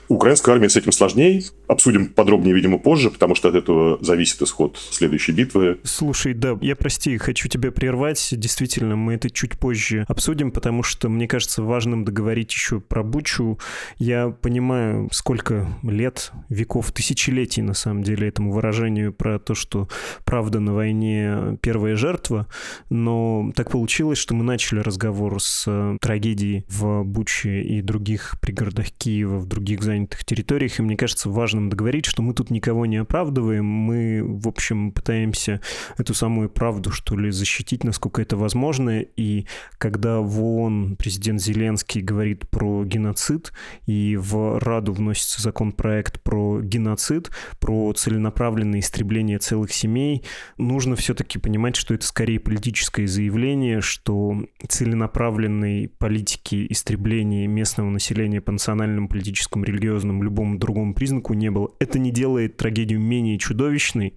Украинская 0.08 0.54
армия 0.54 0.68
с 0.68 0.76
этим 0.76 0.92
сложнее. 0.92 1.42
Обсудим 1.66 2.08
подробнее, 2.08 2.54
видимо, 2.54 2.78
позже, 2.78 3.10
потому 3.10 3.34
что 3.34 3.48
от 3.48 3.54
этого 3.54 3.98
зависит 4.02 4.42
исход 4.42 4.78
следующей 4.90 5.32
битвы. 5.32 5.78
Слушай, 5.82 6.34
да, 6.34 6.58
я, 6.60 6.76
прости, 6.76 7.16
хочу 7.18 7.48
тебя 7.48 7.72
прервать. 7.72 8.28
Действительно, 8.32 8.96
мы 8.96 9.14
это 9.14 9.30
чуть 9.30 9.58
позже 9.58 10.04
обсудим, 10.08 10.50
потому 10.50 10.82
что 10.82 11.08
мне 11.08 11.26
кажется 11.26 11.62
важным 11.62 12.04
договорить 12.04 12.52
еще 12.52 12.80
про 12.80 13.02
Бучу. 13.02 13.58
Я 13.98 14.28
понимаю, 14.28 15.08
сколько 15.12 15.66
лет, 15.82 16.32
веков, 16.48 16.92
тысячелетий, 16.92 17.62
на 17.62 17.74
самом 17.74 18.02
деле, 18.02 18.28
этому 18.28 18.52
выражению 18.52 19.12
про 19.12 19.38
то, 19.38 19.54
что 19.54 19.88
правда 20.24 20.60
на 20.60 20.74
войне 20.74 21.58
первая 21.62 21.96
жертва, 21.96 22.46
но 22.90 23.52
так 23.54 23.70
получилось, 23.70 24.18
что 24.18 24.34
мы 24.34 24.44
начали 24.44 24.80
разговор 24.80 25.40
с 25.40 25.64
э, 25.66 25.96
трагедией 26.00 26.64
в 26.68 27.04
Буче 27.04 27.62
и 27.62 27.82
других 27.82 28.36
пригородах 28.40 28.90
Киева, 28.90 29.38
в 29.38 29.46
других 29.46 29.82
занятых 29.94 30.24
территориях, 30.24 30.78
и 30.78 30.82
мне 30.82 30.96
кажется 30.96 31.30
важным 31.30 31.70
договорить, 31.70 32.06
что 32.06 32.22
мы 32.22 32.34
тут 32.34 32.50
никого 32.50 32.86
не 32.86 32.96
оправдываем, 32.96 33.64
мы, 33.64 34.22
в 34.24 34.48
общем, 34.48 34.92
пытаемся 34.92 35.60
эту 35.96 36.14
самую 36.14 36.50
правду, 36.50 36.90
что 36.90 37.16
ли, 37.16 37.30
защитить, 37.30 37.84
насколько 37.84 38.20
это 38.20 38.36
возможно, 38.36 39.00
и 39.00 39.46
когда 39.78 40.20
в 40.20 40.42
ООН 40.42 40.96
президент 40.96 41.40
Зеленский 41.40 42.00
говорит 42.00 42.48
про 42.50 42.84
геноцид, 42.84 43.52
и 43.86 44.16
в 44.16 44.58
Раду 44.58 44.92
вносится 44.92 45.40
законопроект 45.40 46.22
про 46.22 46.60
геноцид, 46.60 47.30
про 47.60 47.92
целенаправленное 47.92 48.80
истребление 48.80 49.38
целых 49.38 49.72
семей, 49.72 50.24
нужно 50.58 50.96
все-таки 50.96 51.38
понимать, 51.38 51.76
что 51.76 51.94
это 51.94 52.06
скорее 52.06 52.40
политическое 52.40 53.06
заявление, 53.06 53.80
что 53.80 54.44
целенаправленной 54.66 55.88
политики 55.88 56.66
истребления 56.70 57.46
местного 57.46 57.90
населения 57.90 58.40
по 58.40 58.52
национальному 58.52 59.08
политическому 59.08 59.64
религиозному 59.64 59.83
религиозном, 59.84 60.22
любому 60.22 60.58
другому 60.58 60.94
признаку 60.94 61.34
не 61.34 61.50
было. 61.50 61.70
Это 61.78 61.98
не 61.98 62.10
делает 62.10 62.56
трагедию 62.56 63.00
менее 63.00 63.38
чудовищной, 63.38 64.14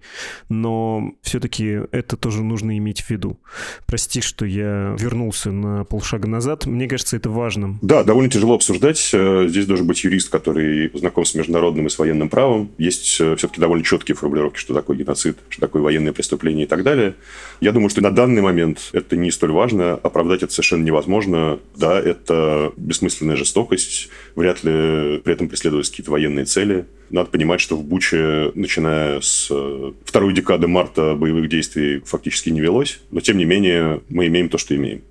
но 0.48 1.12
все-таки 1.22 1.80
это 1.92 2.16
тоже 2.16 2.42
нужно 2.42 2.76
иметь 2.78 3.02
в 3.02 3.10
виду. 3.10 3.38
Прости, 3.86 4.20
что 4.20 4.46
я 4.46 4.96
вернулся 4.98 5.52
на 5.52 5.84
полшага 5.84 6.28
назад. 6.28 6.66
Мне 6.66 6.88
кажется, 6.88 7.16
это 7.16 7.30
важным. 7.30 7.78
Да, 7.82 8.04
довольно 8.04 8.30
тяжело 8.30 8.54
обсуждать. 8.54 9.10
Э, 9.12 9.46
здесь 9.48 9.66
должен 9.66 9.86
быть 9.86 10.02
юрист, 10.04 10.30
который 10.30 10.90
знаком 10.94 11.24
с 11.24 11.34
международным 11.34 11.86
и 11.86 11.90
с 11.90 11.98
военным 11.98 12.28
правом. 12.28 12.70
Есть 12.78 13.20
э, 13.20 13.36
все-таки 13.36 13.60
довольно 13.60 13.84
четкие 13.84 14.14
формулировки, 14.16 14.58
что 14.58 14.74
такое 14.74 14.96
геноцид, 14.96 15.38
что 15.48 15.60
такое 15.60 15.82
военное 15.82 16.12
преступление 16.12 16.64
и 16.64 16.68
так 16.68 16.82
далее. 16.82 17.14
Я 17.60 17.72
думаю, 17.72 17.90
что 17.90 18.00
на 18.00 18.10
данный 18.10 18.42
момент 18.42 18.90
это 18.92 19.16
не 19.16 19.30
столь 19.30 19.52
важно. 19.52 19.94
Оправдать 19.94 20.42
это 20.42 20.52
совершенно 20.52 20.84
невозможно. 20.84 21.58
Да, 21.76 22.00
это 22.00 22.72
бессмысленная 22.76 23.36
жестокость. 23.36 24.08
Вряд 24.34 24.64
ли 24.64 25.18
при 25.18 25.32
этом 25.32 25.48
преследовались 25.58 25.90
какие-то 25.90 26.12
военные 26.12 26.44
цели. 26.44 26.86
Надо 27.10 27.30
понимать, 27.30 27.60
что 27.60 27.76
в 27.76 27.84
Буче, 27.84 28.52
начиная 28.54 29.20
с 29.20 29.48
э, 29.50 29.92
второй 30.04 30.32
декады 30.32 30.68
марта, 30.68 31.14
боевых 31.14 31.48
действий 31.48 32.00
фактически 32.04 32.50
не 32.50 32.60
велось. 32.60 33.00
Но, 33.10 33.20
тем 33.20 33.38
не 33.38 33.44
менее, 33.44 34.02
мы 34.08 34.28
имеем 34.28 34.48
то, 34.48 34.58
что 34.58 34.76
имеем. 34.76 35.02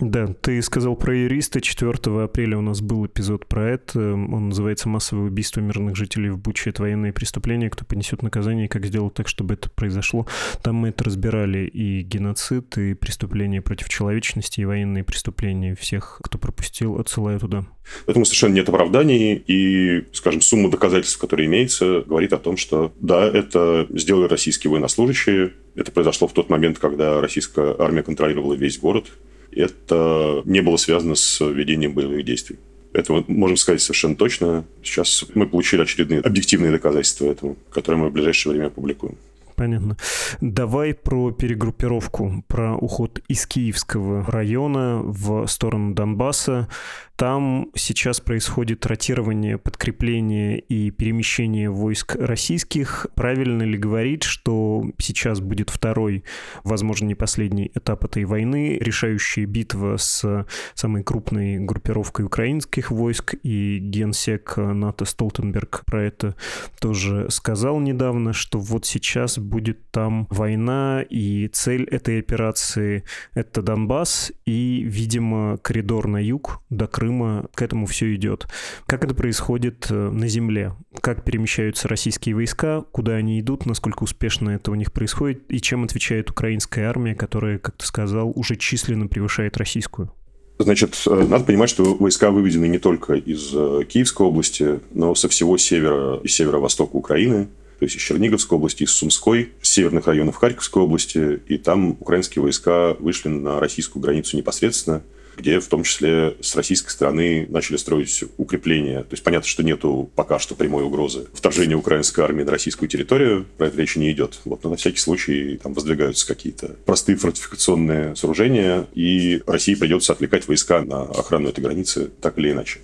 Да, 0.00 0.26
ты 0.28 0.62
сказал 0.62 0.94
про 0.94 1.14
юриста. 1.14 1.60
4 1.60 1.92
апреля 2.22 2.58
у 2.58 2.60
нас 2.60 2.80
был 2.80 3.06
эпизод 3.06 3.46
про 3.46 3.70
это. 3.70 3.98
Он 3.98 4.50
называется 4.50 4.88
«Массовое 4.88 5.26
убийство 5.26 5.60
мирных 5.60 5.96
жителей 5.96 6.30
в 6.30 6.38
Буче. 6.38 6.70
Это 6.70 6.82
военные 6.82 7.12
преступления. 7.12 7.68
Кто 7.68 7.84
понесет 7.84 8.22
наказание 8.22 8.68
как 8.68 8.86
сделать 8.86 9.14
так, 9.14 9.26
чтобы 9.26 9.54
это 9.54 9.68
произошло». 9.70 10.26
Там 10.62 10.76
мы 10.76 10.90
это 10.90 11.02
разбирали 11.04 11.66
и 11.66 12.02
геноцид, 12.02 12.78
и 12.78 12.94
преступления 12.94 13.60
против 13.60 13.88
человечности, 13.88 14.60
и 14.60 14.64
военные 14.64 15.02
преступления 15.02 15.74
всех, 15.74 16.20
кто 16.22 16.38
пропустил, 16.38 16.98
отсылаю 16.98 17.40
туда. 17.40 17.64
Поэтому 18.06 18.24
совершенно 18.24 18.54
нет 18.54 18.68
оправданий, 18.68 19.34
и, 19.34 20.06
скажем, 20.12 20.42
сумма 20.42 20.70
доказательств, 20.70 21.18
которая 21.18 21.46
имеется, 21.46 22.02
говорит 22.02 22.32
о 22.32 22.38
том, 22.38 22.56
что 22.56 22.92
да, 23.00 23.26
это 23.26 23.86
сделали 23.90 24.28
российские 24.28 24.70
военнослужащие, 24.70 25.54
это 25.74 25.90
произошло 25.90 26.28
в 26.28 26.32
тот 26.32 26.50
момент, 26.50 26.78
когда 26.78 27.20
российская 27.20 27.74
армия 27.78 28.02
контролировала 28.02 28.54
весь 28.54 28.78
город, 28.78 29.06
это 29.52 30.42
не 30.44 30.60
было 30.60 30.76
связано 30.76 31.14
с 31.14 31.40
ведением 31.44 31.94
боевых 31.94 32.24
действий. 32.24 32.58
Это 32.92 33.12
мы 33.12 33.24
можем 33.28 33.56
сказать 33.56 33.82
совершенно 33.82 34.16
точно. 34.16 34.64
Сейчас 34.82 35.24
мы 35.34 35.46
получили 35.46 35.82
очередные 35.82 36.20
объективные 36.20 36.72
доказательства 36.72 37.26
этому, 37.26 37.56
которые 37.70 38.02
мы 38.02 38.08
в 38.08 38.12
ближайшее 38.12 38.52
время 38.52 38.66
опубликуем. 38.66 39.16
Понятно. 39.58 39.96
Давай 40.40 40.94
про 40.94 41.32
перегруппировку, 41.32 42.44
про 42.46 42.76
уход 42.76 43.20
из 43.26 43.44
Киевского 43.44 44.24
района 44.24 45.00
в 45.02 45.48
сторону 45.48 45.94
Донбасса. 45.94 46.68
Там 47.16 47.70
сейчас 47.74 48.20
происходит 48.20 48.86
ротирование, 48.86 49.58
подкрепление 49.58 50.60
и 50.60 50.92
перемещение 50.92 51.68
войск 51.68 52.14
российских. 52.14 53.08
Правильно 53.16 53.64
ли 53.64 53.76
говорить, 53.76 54.22
что 54.22 54.84
сейчас 54.98 55.40
будет 55.40 55.70
второй, 55.70 56.22
возможно, 56.62 57.06
не 57.06 57.16
последний 57.16 57.72
этап 57.74 58.04
этой 58.04 58.24
войны, 58.24 58.78
решающая 58.80 59.46
битва 59.46 59.96
с 59.96 60.46
самой 60.74 61.02
крупной 61.02 61.58
группировкой 61.58 62.24
украинских 62.26 62.92
войск, 62.92 63.34
и 63.42 63.78
генсек 63.80 64.56
НАТО 64.56 65.04
Столтенберг 65.04 65.82
про 65.86 66.04
это 66.04 66.36
тоже 66.80 67.26
сказал 67.30 67.80
недавно, 67.80 68.32
что 68.32 68.60
вот 68.60 68.86
сейчас 68.86 69.38
будет 69.48 69.90
там 69.90 70.26
война, 70.30 71.04
и 71.08 71.48
цель 71.48 71.84
этой 71.84 72.18
операции— 72.18 73.04
это 73.34 73.62
Донбасс 73.62 74.32
и, 74.46 74.82
видимо, 74.84 75.58
коридор 75.58 76.06
на 76.06 76.22
юг 76.22 76.60
до 76.70 76.86
Крыма 76.86 77.48
к 77.54 77.62
этому 77.62 77.86
все 77.86 78.14
идет. 78.14 78.46
Как 78.86 79.04
это 79.04 79.14
происходит 79.14 79.86
э, 79.90 80.10
на 80.10 80.28
земле? 80.28 80.74
Как 81.00 81.24
перемещаются 81.24 81.88
российские 81.88 82.34
войска? 82.34 82.82
Куда 82.92 83.14
они 83.14 83.40
идут? 83.40 83.66
Насколько 83.66 84.04
успешно 84.04 84.50
это 84.50 84.70
у 84.70 84.74
них 84.74 84.92
происходит? 84.92 85.42
И 85.48 85.60
чем 85.60 85.84
отвечает 85.84 86.30
украинская 86.30 86.88
армия, 86.88 87.14
которая, 87.14 87.58
как 87.58 87.76
ты 87.76 87.86
сказал, 87.86 88.32
уже 88.34 88.56
численно 88.56 89.06
превышает 89.06 89.56
российскую? 89.56 90.12
Значит, 90.58 91.00
э, 91.06 91.26
надо 91.28 91.44
понимать, 91.44 91.70
что 91.70 91.94
войска 91.94 92.30
выведены 92.30 92.66
не 92.66 92.78
только 92.78 93.14
из 93.14 93.52
э, 93.54 93.84
Киевской 93.88 94.26
области, 94.26 94.80
но 94.92 95.14
со 95.14 95.28
всего 95.28 95.56
севера 95.56 96.20
и 96.22 96.28
северо-востока 96.28 96.96
Украины, 96.96 97.48
то 97.78 97.84
есть 97.84 97.96
из 97.96 98.02
Черниговской 98.02 98.56
области, 98.56 98.82
из 98.82 98.90
Сумской, 98.90 99.52
с 99.62 99.70
северных 99.70 100.06
районов 100.06 100.36
Харьковской 100.36 100.82
области, 100.82 101.40
и 101.46 101.58
там 101.58 101.90
украинские 102.00 102.42
войска 102.42 102.94
вышли 102.98 103.28
на 103.28 103.60
российскую 103.60 104.02
границу 104.02 104.36
непосредственно– 104.36 105.02
где 105.38 105.60
в 105.60 105.68
том 105.68 105.84
числе 105.84 106.36
с 106.40 106.56
российской 106.56 106.90
стороны 106.90 107.46
начали 107.48 107.76
строить 107.76 108.24
укрепления. 108.36 109.00
То 109.02 109.12
есть 109.12 109.22
понятно, 109.22 109.48
что 109.48 109.62
нету 109.62 110.10
пока 110.14 110.38
что 110.38 110.54
прямой 110.54 110.82
угрозы 110.82 111.26
вторжения 111.32 111.76
украинской 111.76 112.20
армии 112.20 112.42
на 112.42 112.50
российскую 112.50 112.88
территорию, 112.88 113.46
про 113.56 113.68
это 113.68 113.78
речи 113.78 113.98
не 113.98 114.10
идет. 114.10 114.40
Вот, 114.44 114.64
но 114.64 114.70
на 114.70 114.76
всякий 114.76 114.98
случай 114.98 115.58
там 115.62 115.72
воздвигаются 115.72 116.26
какие-то 116.26 116.76
простые 116.84 117.16
фортификационные 117.16 118.16
сооружения, 118.16 118.86
и 118.94 119.40
России 119.46 119.74
придется 119.74 120.12
отвлекать 120.12 120.48
войска 120.48 120.82
на 120.82 121.02
охрану 121.02 121.48
этой 121.48 121.60
границы 121.60 122.10
так 122.20 122.38
или 122.38 122.50
иначе. 122.50 122.80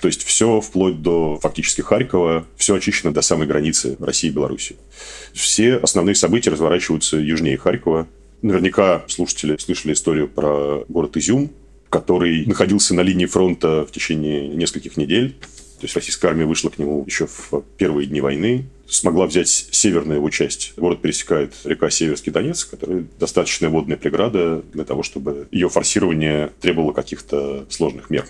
То 0.00 0.08
есть 0.08 0.24
все 0.24 0.60
вплоть 0.60 1.02
до 1.02 1.38
фактически 1.40 1.80
Харькова, 1.80 2.46
все 2.56 2.74
очищено 2.74 3.12
до 3.12 3.22
самой 3.22 3.46
границы 3.46 3.96
России 3.98 4.28
и 4.28 4.32
Беларуси. 4.32 4.76
Все 5.32 5.76
основные 5.76 6.14
события 6.14 6.50
разворачиваются 6.50 7.16
южнее 7.16 7.56
Харькова. 7.56 8.06
Наверняка 8.42 9.04
слушатели 9.08 9.56
слышали 9.58 9.94
историю 9.94 10.28
про 10.28 10.84
город 10.88 11.16
Изюм, 11.16 11.50
который 11.88 12.44
находился 12.46 12.94
на 12.94 13.00
линии 13.00 13.26
фронта 13.26 13.86
в 13.86 13.92
течение 13.92 14.48
нескольких 14.48 14.96
недель. 14.96 15.36
То 15.78 15.84
есть 15.84 15.94
российская 15.94 16.28
армия 16.28 16.46
вышла 16.46 16.70
к 16.70 16.78
нему 16.78 17.04
еще 17.06 17.26
в 17.26 17.62
первые 17.76 18.06
дни 18.06 18.22
войны, 18.22 18.64
смогла 18.88 19.26
взять 19.26 19.48
северную 19.48 20.18
его 20.18 20.30
часть. 20.30 20.72
Город 20.76 21.02
пересекает 21.02 21.52
река 21.64 21.90
Северский 21.90 22.32
Донец, 22.32 22.64
которая 22.64 23.04
достаточная 23.18 23.68
водная 23.68 23.98
преграда 23.98 24.62
для 24.72 24.84
того, 24.84 25.02
чтобы 25.02 25.48
ее 25.50 25.68
форсирование 25.68 26.50
требовало 26.60 26.92
каких-то 26.92 27.66
сложных 27.68 28.08
мер. 28.08 28.26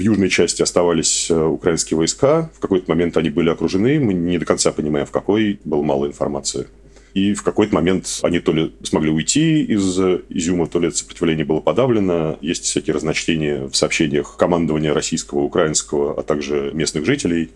В 0.00 0.02
южной 0.02 0.30
части 0.30 0.62
оставались 0.62 1.30
э, 1.30 1.34
украинские 1.38 1.98
войска. 1.98 2.50
В 2.56 2.60
какой-то 2.60 2.90
момент 2.90 3.18
они 3.18 3.28
были 3.28 3.50
окружены. 3.50 4.00
Мы 4.00 4.14
не 4.14 4.38
до 4.38 4.46
конца 4.46 4.72
понимаем, 4.72 5.04
в 5.04 5.10
какой. 5.10 5.60
Было 5.66 5.82
мало 5.82 6.06
информации. 6.06 6.68
И 7.12 7.34
в 7.34 7.42
какой-то 7.42 7.74
момент 7.74 8.18
они 8.22 8.40
то 8.40 8.52
ли 8.52 8.74
смогли 8.82 9.10
уйти 9.10 9.62
из 9.62 10.00
Изюма, 10.30 10.68
то 10.68 10.80
ли 10.80 10.88
это 10.88 10.96
сопротивление 10.96 11.44
было 11.44 11.60
подавлено. 11.60 12.38
Есть 12.40 12.64
всякие 12.64 12.94
разночтения 12.94 13.66
в 13.66 13.76
сообщениях 13.76 14.38
командования 14.38 14.94
российского, 14.94 15.40
украинского, 15.40 16.18
а 16.18 16.22
также 16.22 16.70
местных 16.72 17.04
жителей. 17.04 17.50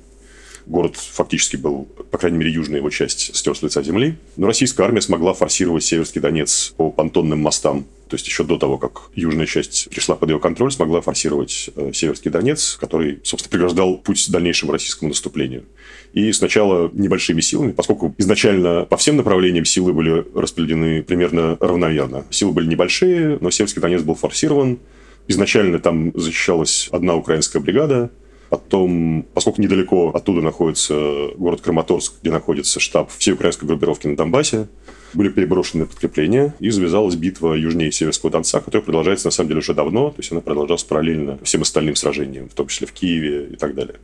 Город 0.66 0.96
фактически 0.96 1.56
был, 1.56 1.86
по 2.10 2.18
крайней 2.18 2.38
мере, 2.38 2.50
южная 2.50 2.78
его 2.78 2.90
часть 2.90 3.36
стер 3.36 3.56
с 3.56 3.62
лица 3.62 3.82
земли. 3.82 4.16
Но 4.36 4.46
российская 4.46 4.84
армия 4.84 5.00
смогла 5.00 5.34
форсировать 5.34 5.84
Северский 5.84 6.20
Донец 6.20 6.72
по 6.76 6.90
понтонным 6.90 7.40
мостам. 7.40 7.84
То 8.08 8.16
есть 8.16 8.26
еще 8.26 8.44
до 8.44 8.58
того, 8.58 8.78
как 8.78 9.10
южная 9.14 9.46
часть 9.46 9.88
пришла 9.90 10.14
под 10.14 10.30
ее 10.30 10.38
контроль, 10.38 10.70
смогла 10.70 11.00
форсировать 11.00 11.70
э, 11.74 11.90
Северский 11.92 12.30
Донец, 12.30 12.76
который, 12.80 13.20
собственно, 13.24 13.50
преграждал 13.50 13.96
путь 13.98 14.30
дальнейшему 14.30 14.72
российскому 14.72 15.08
наступлению. 15.08 15.64
И 16.12 16.32
сначала 16.32 16.90
небольшими 16.92 17.40
силами, 17.40 17.72
поскольку 17.72 18.14
изначально 18.18 18.84
по 18.84 18.96
всем 18.96 19.16
направлениям 19.16 19.64
силы 19.64 19.92
были 19.92 20.24
распределены 20.34 21.02
примерно 21.02 21.56
равномерно. 21.60 22.24
Силы 22.30 22.52
были 22.52 22.66
небольшие, 22.66 23.38
но 23.40 23.50
Северский 23.50 23.82
Донец 23.82 24.02
был 24.02 24.14
форсирован. 24.14 24.78
Изначально 25.26 25.78
там 25.78 26.12
защищалась 26.14 26.88
одна 26.92 27.16
украинская 27.16 27.60
бригада, 27.60 28.10
Потом, 28.50 29.24
поскольку 29.34 29.62
недалеко 29.62 30.10
оттуда 30.10 30.40
находится 30.40 30.94
город 31.36 31.60
Краматорск, 31.60 32.14
где 32.20 32.30
находится 32.30 32.80
штаб 32.80 33.10
всей 33.10 33.32
украинской 33.32 33.64
группировки 33.64 34.06
на 34.06 34.16
Донбассе, 34.16 34.68
были 35.14 35.28
переброшены 35.28 35.86
подкрепления, 35.86 36.54
и 36.58 36.70
завязалась 36.70 37.14
битва 37.14 37.54
южнее 37.54 37.92
Северского 37.92 38.30
Донца, 38.30 38.60
которая 38.60 38.84
продолжается, 38.84 39.28
на 39.28 39.30
самом 39.30 39.48
деле, 39.48 39.60
уже 39.60 39.74
давно, 39.74 40.10
то 40.10 40.16
есть 40.18 40.32
она 40.32 40.40
продолжалась 40.40 40.84
параллельно 40.84 41.38
всем 41.42 41.62
остальным 41.62 41.96
сражениям, 41.96 42.48
в 42.48 42.54
том 42.54 42.66
числе 42.66 42.86
в 42.86 42.92
Киеве 42.92 43.48
и 43.52 43.56
так 43.56 43.74
далее. 43.74 43.96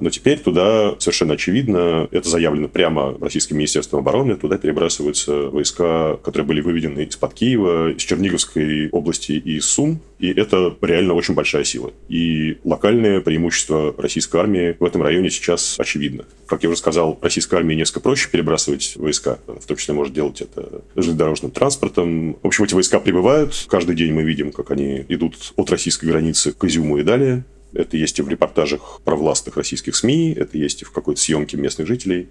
Но 0.00 0.10
теперь 0.10 0.38
туда 0.38 0.94
совершенно 0.98 1.34
очевидно, 1.34 2.08
это 2.10 2.28
заявлено 2.28 2.68
прямо 2.68 3.16
российским 3.20 3.56
министерством 3.56 4.00
обороны, 4.00 4.36
туда 4.36 4.58
перебрасываются 4.58 5.48
войска, 5.48 6.18
которые 6.22 6.46
были 6.46 6.60
выведены 6.60 7.04
из-под 7.04 7.34
Киева, 7.34 7.92
из 7.92 8.02
Черниговской 8.02 8.88
области 8.90 9.32
и 9.32 9.56
из 9.56 9.66
Сум. 9.66 10.00
И 10.18 10.30
это 10.32 10.76
реально 10.80 11.14
очень 11.14 11.34
большая 11.34 11.64
сила. 11.64 11.92
И 12.08 12.58
локальное 12.64 13.20
преимущество 13.20 13.94
российской 13.96 14.40
армии 14.40 14.76
в 14.78 14.84
этом 14.84 15.02
районе 15.02 15.30
сейчас 15.30 15.76
очевидно. 15.78 16.24
Как 16.46 16.62
я 16.64 16.68
уже 16.68 16.78
сказал, 16.78 17.18
российской 17.22 17.56
армии 17.56 17.74
несколько 17.74 18.00
проще 18.00 18.28
перебрасывать 18.28 18.94
войска. 18.96 19.38
В 19.46 19.64
том 19.64 19.76
числе 19.76 19.94
может 19.94 20.12
делать 20.12 20.40
это 20.40 20.82
железнодорожным 20.96 21.52
транспортом. 21.52 22.34
В 22.42 22.46
общем, 22.46 22.64
эти 22.64 22.74
войска 22.74 22.98
прибывают. 22.98 23.66
Каждый 23.68 23.94
день 23.94 24.12
мы 24.12 24.22
видим, 24.22 24.50
как 24.50 24.70
они 24.70 25.04
идут 25.08 25.52
от 25.56 25.70
российской 25.70 26.06
границы 26.06 26.52
к 26.52 26.64
Изюму 26.64 26.98
и 26.98 27.02
далее. 27.02 27.44
Это 27.72 27.96
есть 27.96 28.18
и 28.18 28.22
в 28.22 28.28
репортажах 28.28 29.00
провластных 29.04 29.56
российских 29.56 29.96
СМИ, 29.96 30.32
это 30.32 30.56
есть 30.58 30.82
и 30.82 30.84
в 30.84 30.90
какой-то 30.90 31.20
съемке 31.20 31.56
местных 31.56 31.86
жителей. 31.86 32.28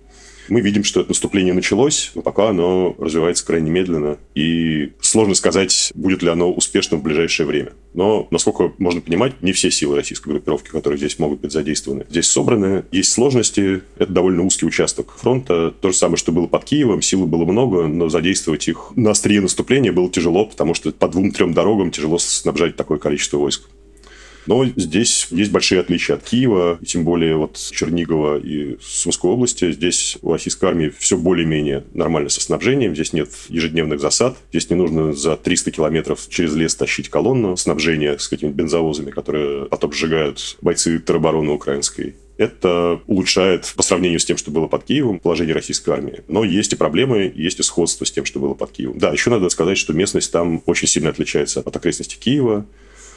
Мы 0.50 0.62
видим, 0.62 0.84
что 0.84 1.02
это 1.02 1.10
наступление 1.10 1.54
началось, 1.54 2.12
но 2.16 2.22
пока 2.22 2.50
оно 2.50 2.96
развивается 2.98 3.46
крайне 3.46 3.70
медленно. 3.70 4.18
И 4.34 4.94
сложно 5.02 5.36
сказать, 5.36 5.92
будет 5.94 6.24
ли 6.24 6.30
оно 6.30 6.52
успешным 6.52 7.02
в 7.02 7.04
ближайшее 7.04 7.46
время. 7.46 7.74
Но, 7.94 8.28
насколько 8.32 8.74
можно 8.78 9.02
понимать, 9.02 9.42
не 9.42 9.52
все 9.52 9.72
силы 9.72 9.96
российской 9.96 10.30
группировки, 10.30 10.70
которые 10.70 10.98
здесь 10.98 11.20
могут 11.20 11.42
быть 11.42 11.52
задействованы, 11.52 12.06
здесь 12.10 12.28
собраны. 12.28 12.86
Есть 12.92 13.12
сложности. 13.12 13.82
Это 13.98 14.12
довольно 14.12 14.44
узкий 14.44 14.66
участок 14.66 15.14
фронта. 15.18 15.72
То 15.72 15.92
же 15.92 15.98
самое, 15.98 16.18
что 16.18 16.32
было 16.32 16.48
под 16.48 16.64
Киевом. 16.64 17.02
Силы 17.02 17.28
было 17.28 17.46
много, 17.46 17.88
но 17.88 18.08
задействовать 18.10 18.68
их 18.68 18.92
на 18.96 19.12
острие 19.12 19.42
наступления 19.42 19.92
было 19.92 20.10
тяжело, 20.10 20.46
потому 20.46 20.74
что 20.74 20.92
по 20.92 21.08
двум-трем 21.08 21.54
дорогам 21.54 21.92
тяжело 21.92 22.18
снабжать 22.20 22.76
такое 22.76 23.00
количество 23.00 23.38
войск. 23.38 23.64
Но 24.48 24.66
здесь 24.66 25.28
есть 25.32 25.52
большие 25.52 25.82
отличия 25.82 26.16
от 26.16 26.24
Киева, 26.24 26.80
тем 26.86 27.04
более 27.04 27.36
вот 27.36 27.58
Чернигова 27.58 28.40
и 28.40 28.78
Сумской 28.82 29.32
области. 29.32 29.72
Здесь 29.72 30.18
у 30.22 30.32
российской 30.32 30.66
армии 30.66 30.92
все 30.98 31.18
более-менее 31.18 31.84
нормально 31.94 32.30
со 32.30 32.42
снабжением. 32.42 32.96
Здесь 32.96 33.14
нет 33.14 33.30
ежедневных 33.50 34.00
засад. 34.00 34.38
Здесь 34.50 34.70
не 34.70 34.76
нужно 34.76 35.14
за 35.14 35.36
300 35.36 35.72
километров 35.72 36.28
через 36.30 36.56
лес 36.56 36.76
тащить 36.76 37.10
колонну 37.10 37.58
снабжения 37.58 38.18
с 38.18 38.28
какими-то 38.28 38.56
бензовозами, 38.56 39.12
которые 39.12 39.66
потом 39.66 39.92
сжигают 39.92 40.58
бойцы 40.62 41.00
теробороны 41.00 41.52
украинской. 41.52 42.16
Это 42.38 43.02
улучшает 43.08 43.74
по 43.76 43.84
сравнению 43.84 44.20
с 44.20 44.26
тем, 44.26 44.38
что 44.38 44.52
было 44.52 44.68
под 44.68 44.84
Киевом, 44.84 45.20
положение 45.20 45.56
российской 45.56 45.90
армии. 45.90 46.22
Но 46.28 46.44
есть 46.44 46.72
и 46.72 46.76
проблемы, 46.76 47.32
есть 47.36 47.60
и 47.60 47.64
сходство 47.64 48.06
с 48.06 48.12
тем, 48.12 48.26
что 48.26 48.40
было 48.40 48.54
под 48.54 48.72
Киевом. 48.72 49.00
Да, 49.00 49.12
еще 49.12 49.30
надо 49.32 49.50
сказать, 49.50 49.78
что 49.78 49.94
местность 49.94 50.32
там 50.32 50.62
очень 50.68 50.88
сильно 50.88 51.10
отличается 51.10 51.62
от 51.62 51.76
окрестностей 51.76 52.20
Киева. 52.20 52.66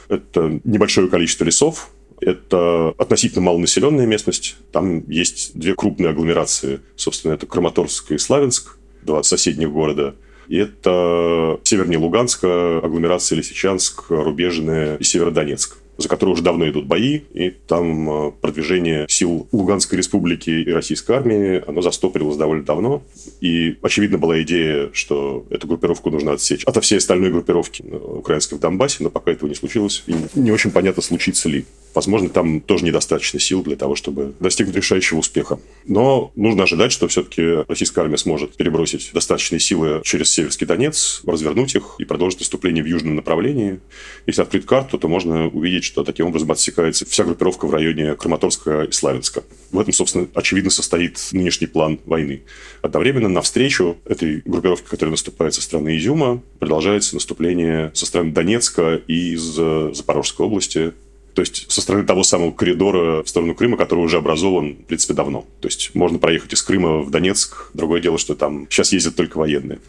Это 0.09 0.59
небольшое 0.63 1.07
количество 1.07 1.43
лесов, 1.43 1.91
это 2.21 2.93
относительно 2.97 3.41
малонаселенная 3.41 4.05
местность. 4.05 4.55
Там 4.71 5.09
есть 5.09 5.57
две 5.57 5.73
крупные 5.73 6.09
агломерации. 6.11 6.81
Собственно, 6.95 7.33
это 7.33 7.47
Краматорск 7.47 8.11
и 8.11 8.17
Славянск, 8.17 8.77
два 9.01 9.23
соседних 9.23 9.71
города. 9.71 10.15
И 10.47 10.57
это 10.57 11.59
севернее 11.63 11.97
Луганска, 11.97 12.79
агломерация 12.79 13.37
Лисичанск, 13.37 14.09
Рубежная 14.09 14.97
и 14.97 15.03
Северодонецк 15.03 15.80
за 15.97 16.09
которой 16.09 16.31
уже 16.31 16.43
давно 16.43 16.69
идут 16.69 16.85
бои, 16.85 17.21
и 17.33 17.49
там 17.49 18.09
э, 18.09 18.31
продвижение 18.41 19.05
сил 19.09 19.47
Луганской 19.51 19.97
республики 19.97 20.49
и 20.49 20.71
российской 20.71 21.15
армии, 21.15 21.63
оно 21.67 21.81
застопорилось 21.81 22.37
довольно 22.37 22.63
давно, 22.63 23.03
и 23.39 23.77
очевидно 23.81 24.17
была 24.17 24.41
идея, 24.41 24.89
что 24.93 25.45
эту 25.49 25.67
группировку 25.67 26.09
нужно 26.09 26.33
отсечь 26.33 26.63
ото 26.63 26.81
всей 26.81 26.97
остальной 26.97 27.31
группировки 27.31 27.83
э, 27.85 27.95
украинской 27.95 28.55
в 28.55 28.59
Донбассе, 28.59 29.03
но 29.03 29.09
пока 29.09 29.31
этого 29.31 29.49
не 29.49 29.55
случилось, 29.55 30.03
и 30.07 30.15
не 30.35 30.51
очень 30.51 30.71
понятно, 30.71 31.01
случится 31.01 31.49
ли. 31.49 31.65
Возможно, 31.93 32.29
там 32.29 32.61
тоже 32.61 32.85
недостаточно 32.85 33.39
сил 33.39 33.63
для 33.63 33.75
того, 33.75 33.95
чтобы 33.95 34.33
достигнуть 34.39 34.75
решающего 34.75 35.19
успеха. 35.19 35.59
Но 35.85 36.31
нужно 36.35 36.63
ожидать, 36.63 36.91
что 36.91 37.07
все-таки 37.07 37.65
российская 37.67 38.01
армия 38.01 38.17
сможет 38.17 38.55
перебросить 38.55 39.11
достаточные 39.13 39.59
силы 39.59 40.01
через 40.03 40.31
Северский 40.31 40.65
Донец, 40.65 41.21
развернуть 41.25 41.75
их 41.75 41.95
и 41.97 42.05
продолжить 42.05 42.39
наступление 42.39 42.83
в 42.83 42.87
южном 42.87 43.15
направлении. 43.15 43.79
Если 44.25 44.41
открыть 44.41 44.65
карту, 44.65 44.97
то 44.97 45.07
можно 45.07 45.47
увидеть, 45.47 45.83
что 45.83 46.03
таким 46.03 46.27
образом 46.27 46.51
отсекается 46.51 47.05
вся 47.05 47.23
группировка 47.23 47.67
в 47.67 47.73
районе 47.73 48.15
Краматорска 48.15 48.83
и 48.83 48.91
Славянска. 48.91 49.43
В 49.71 49.79
этом, 49.79 49.93
собственно, 49.93 50.27
очевидно 50.33 50.69
состоит 50.71 51.19
нынешний 51.31 51.67
план 51.67 51.99
войны. 52.05 52.43
Одновременно 52.81 53.29
навстречу 53.29 53.97
этой 54.05 54.41
группировке, 54.45 54.87
которая 54.87 55.11
наступает 55.11 55.53
со 55.53 55.61
стороны 55.61 55.97
Изюма, 55.97 56.41
продолжается 56.59 57.15
наступление 57.15 57.91
со 57.93 58.05
стороны 58.05 58.31
Донецка 58.31 59.01
и 59.07 59.33
из 59.33 59.41
Запорожской 59.41 60.45
области, 60.45 60.93
то 61.33 61.41
есть 61.41 61.71
со 61.71 61.81
стороны 61.81 62.05
того 62.05 62.23
самого 62.23 62.51
коридора 62.51 63.23
в 63.23 63.29
сторону 63.29 63.55
Крыма, 63.55 63.77
который 63.77 64.01
уже 64.01 64.17
образован, 64.17 64.73
в 64.73 64.85
принципе, 64.85 65.13
давно. 65.13 65.45
То 65.61 65.67
есть 65.67 65.91
можно 65.93 66.19
проехать 66.19 66.53
из 66.53 66.61
Крыма 66.61 66.99
в 66.99 67.09
Донецк. 67.09 67.71
Другое 67.73 68.01
дело, 68.01 68.17
что 68.17 68.35
там 68.35 68.67
сейчас 68.69 68.91
ездят 68.91 69.15
только 69.15 69.37
военные. 69.37 69.79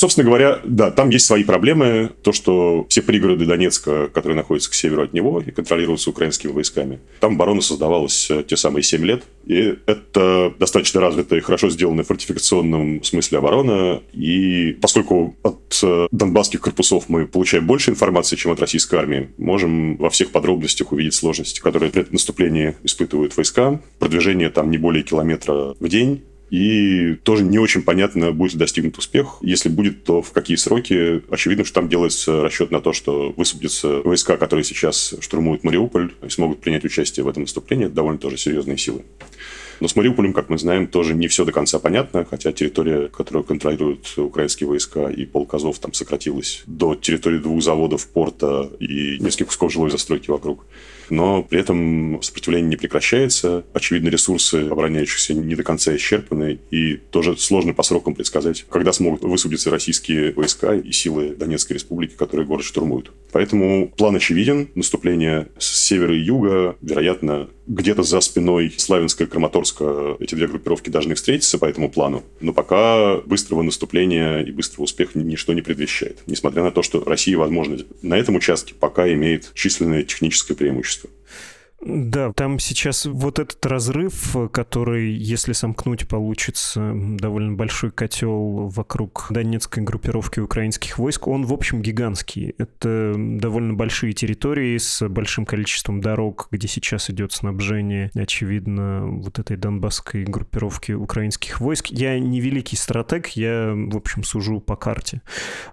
Собственно 0.00 0.24
говоря, 0.24 0.60
да, 0.64 0.90
там 0.90 1.10
есть 1.10 1.26
свои 1.26 1.44
проблемы. 1.44 2.12
То, 2.22 2.32
что 2.32 2.86
все 2.88 3.02
пригороды 3.02 3.44
Донецка, 3.44 4.08
которые 4.08 4.34
находятся 4.34 4.70
к 4.70 4.74
северу 4.74 5.02
от 5.02 5.12
него 5.12 5.42
и 5.46 5.50
контролируются 5.50 6.08
украинскими 6.08 6.52
войсками, 6.52 7.00
там 7.20 7.34
оборона 7.34 7.60
создавалась 7.60 8.30
э, 8.30 8.42
те 8.42 8.56
самые 8.56 8.82
7 8.82 9.04
лет. 9.04 9.24
И 9.44 9.76
это 9.84 10.54
достаточно 10.58 11.02
развитая 11.02 11.40
и 11.40 11.42
хорошо 11.42 11.68
сделанная 11.68 12.04
в 12.04 12.06
фортификационном 12.06 13.04
смысле 13.04 13.40
оборона. 13.40 14.00
И 14.14 14.72
поскольку 14.80 15.36
от 15.42 15.78
э, 15.82 16.08
донбасских 16.10 16.62
корпусов 16.62 17.10
мы 17.10 17.26
получаем 17.26 17.66
больше 17.66 17.90
информации, 17.90 18.36
чем 18.36 18.52
от 18.52 18.60
российской 18.60 18.98
армии, 18.98 19.28
можем 19.36 19.98
во 19.98 20.08
всех 20.08 20.30
подробностях 20.30 20.92
увидеть 20.92 21.12
сложности, 21.12 21.60
которые 21.60 21.92
при 21.92 22.06
наступлении 22.10 22.74
испытывают 22.84 23.36
войска. 23.36 23.82
Продвижение 23.98 24.48
там 24.48 24.70
не 24.70 24.78
более 24.78 25.02
километра 25.02 25.74
в 25.78 25.88
день 25.88 26.22
и 26.50 27.14
тоже 27.22 27.44
не 27.44 27.58
очень 27.58 27.82
понятно, 27.82 28.32
будет 28.32 28.54
ли 28.54 28.58
достигнут 28.58 28.98
успех. 28.98 29.38
Если 29.40 29.68
будет, 29.68 30.04
то 30.04 30.20
в 30.20 30.32
какие 30.32 30.56
сроки. 30.56 31.22
Очевидно, 31.30 31.64
что 31.64 31.74
там 31.74 31.88
делается 31.88 32.42
расчет 32.42 32.70
на 32.70 32.80
то, 32.80 32.92
что 32.92 33.32
высвободятся 33.36 34.02
войска, 34.02 34.36
которые 34.36 34.64
сейчас 34.64 35.14
штурмуют 35.20 35.62
Мариуполь, 35.62 36.12
и 36.22 36.28
смогут 36.28 36.60
принять 36.60 36.84
участие 36.84 37.24
в 37.24 37.28
этом 37.28 37.44
наступлении. 37.44 37.86
Это 37.86 37.94
довольно 37.94 38.18
тоже 38.18 38.36
серьезные 38.36 38.78
силы. 38.78 39.02
Но 39.80 39.88
с 39.88 39.96
Мариуполем, 39.96 40.34
как 40.34 40.50
мы 40.50 40.58
знаем, 40.58 40.86
тоже 40.86 41.14
не 41.14 41.26
все 41.28 41.44
до 41.44 41.52
конца 41.52 41.78
понятно, 41.78 42.26
хотя 42.28 42.52
территория, 42.52 43.08
которую 43.08 43.44
контролируют 43.44 44.12
украинские 44.18 44.68
войска 44.68 45.08
и 45.08 45.24
полк 45.24 45.54
Азов, 45.54 45.78
там 45.78 45.94
сократилась 45.94 46.62
до 46.66 46.94
территории 46.94 47.38
двух 47.38 47.62
заводов, 47.62 48.06
порта 48.08 48.70
и 48.78 49.16
нескольких 49.20 49.46
кусков 49.46 49.72
жилой 49.72 49.90
застройки 49.90 50.30
вокруг 50.30 50.66
но 51.10 51.42
при 51.42 51.60
этом 51.60 52.22
сопротивление 52.22 52.70
не 52.70 52.76
прекращается. 52.76 53.64
Очевидно, 53.72 54.08
ресурсы 54.08 54.68
обороняющихся 54.70 55.34
не 55.34 55.54
до 55.54 55.62
конца 55.62 55.94
исчерпаны, 55.94 56.58
и 56.70 56.96
тоже 56.96 57.36
сложно 57.36 57.74
по 57.74 57.82
срокам 57.82 58.14
предсказать, 58.14 58.64
когда 58.68 58.92
смогут 58.92 59.22
высадиться 59.22 59.70
российские 59.70 60.32
войска 60.32 60.74
и 60.74 60.92
силы 60.92 61.34
Донецкой 61.36 61.74
республики, 61.74 62.14
которые 62.14 62.46
город 62.46 62.64
штурмуют. 62.64 63.12
Поэтому 63.32 63.88
план 63.96 64.16
очевиден. 64.16 64.68
Наступление 64.74 65.48
с 65.58 65.66
севера 65.86 66.14
и 66.14 66.20
юга, 66.20 66.76
вероятно, 66.80 67.48
где-то 67.70 68.02
за 68.02 68.20
спиной 68.20 68.74
Славянска 68.76 69.24
и 69.24 69.26
Краматорска 69.26 70.16
эти 70.18 70.34
две 70.34 70.48
группировки 70.48 70.90
должны 70.90 71.14
встретиться 71.14 71.56
по 71.58 71.66
этому 71.66 71.88
плану. 71.88 72.24
Но 72.40 72.52
пока 72.52 73.18
быстрого 73.18 73.62
наступления 73.62 74.40
и 74.40 74.50
быстрого 74.50 74.84
успеха 74.84 75.18
ничто 75.18 75.52
не 75.52 75.62
предвещает. 75.62 76.18
Несмотря 76.26 76.64
на 76.64 76.72
то, 76.72 76.82
что 76.82 77.04
Россия, 77.04 77.38
возможно, 77.38 77.78
на 78.02 78.14
этом 78.14 78.34
участке 78.34 78.74
пока 78.74 79.10
имеет 79.12 79.52
численное 79.54 80.02
техническое 80.02 80.54
преимущество. 80.54 80.99
Да, 81.82 82.32
там 82.34 82.58
сейчас 82.58 83.06
вот 83.06 83.38
этот 83.38 83.64
разрыв, 83.64 84.36
который, 84.52 85.12
если 85.12 85.54
сомкнуть, 85.54 86.06
получится 86.06 86.92
довольно 86.94 87.54
большой 87.54 87.90
котел 87.90 88.68
вокруг 88.68 89.28
донецкой 89.30 89.82
группировки 89.82 90.40
украинских 90.40 90.98
войск, 90.98 91.26
он, 91.26 91.46
в 91.46 91.54
общем, 91.54 91.80
гигантский. 91.80 92.54
Это 92.58 93.14
довольно 93.16 93.72
большие 93.72 94.12
территории 94.12 94.76
с 94.76 95.08
большим 95.08 95.46
количеством 95.46 96.02
дорог, 96.02 96.48
где 96.50 96.68
сейчас 96.68 97.08
идет 97.08 97.32
снабжение, 97.32 98.10
очевидно, 98.14 99.06
вот 99.06 99.38
этой 99.38 99.56
донбасской 99.56 100.24
группировки 100.24 100.92
украинских 100.92 101.62
войск. 101.62 101.86
Я 101.86 102.18
не 102.18 102.40
великий 102.40 102.76
стратег, 102.76 103.28
я, 103.28 103.72
в 103.74 103.96
общем, 103.96 104.22
сужу 104.22 104.60
по 104.60 104.76
карте. 104.76 105.22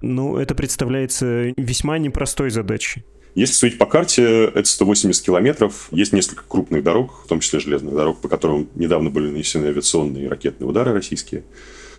Но 0.01 0.39
это 0.39 0.55
представляется 0.55 1.51
весьма 1.57 1.97
непростой 1.97 2.49
задачей. 2.49 3.03
Если 3.37 3.53
судить 3.53 3.77
по 3.77 3.85
карте, 3.85 4.45
это 4.45 4.65
180 4.65 5.23
километров. 5.23 5.89
Есть 5.91 6.11
несколько 6.11 6.43
крупных 6.47 6.81
дорог, 6.83 7.21
в 7.23 7.27
том 7.27 7.39
числе 7.39 7.59
железных 7.59 7.93
дорог, 7.93 8.19
по 8.19 8.27
которым 8.27 8.67
недавно 8.73 9.11
были 9.11 9.29
нанесены 9.29 9.67
авиационные 9.67 10.25
и 10.25 10.27
ракетные 10.27 10.67
удары 10.67 10.91
российские. 10.91 11.43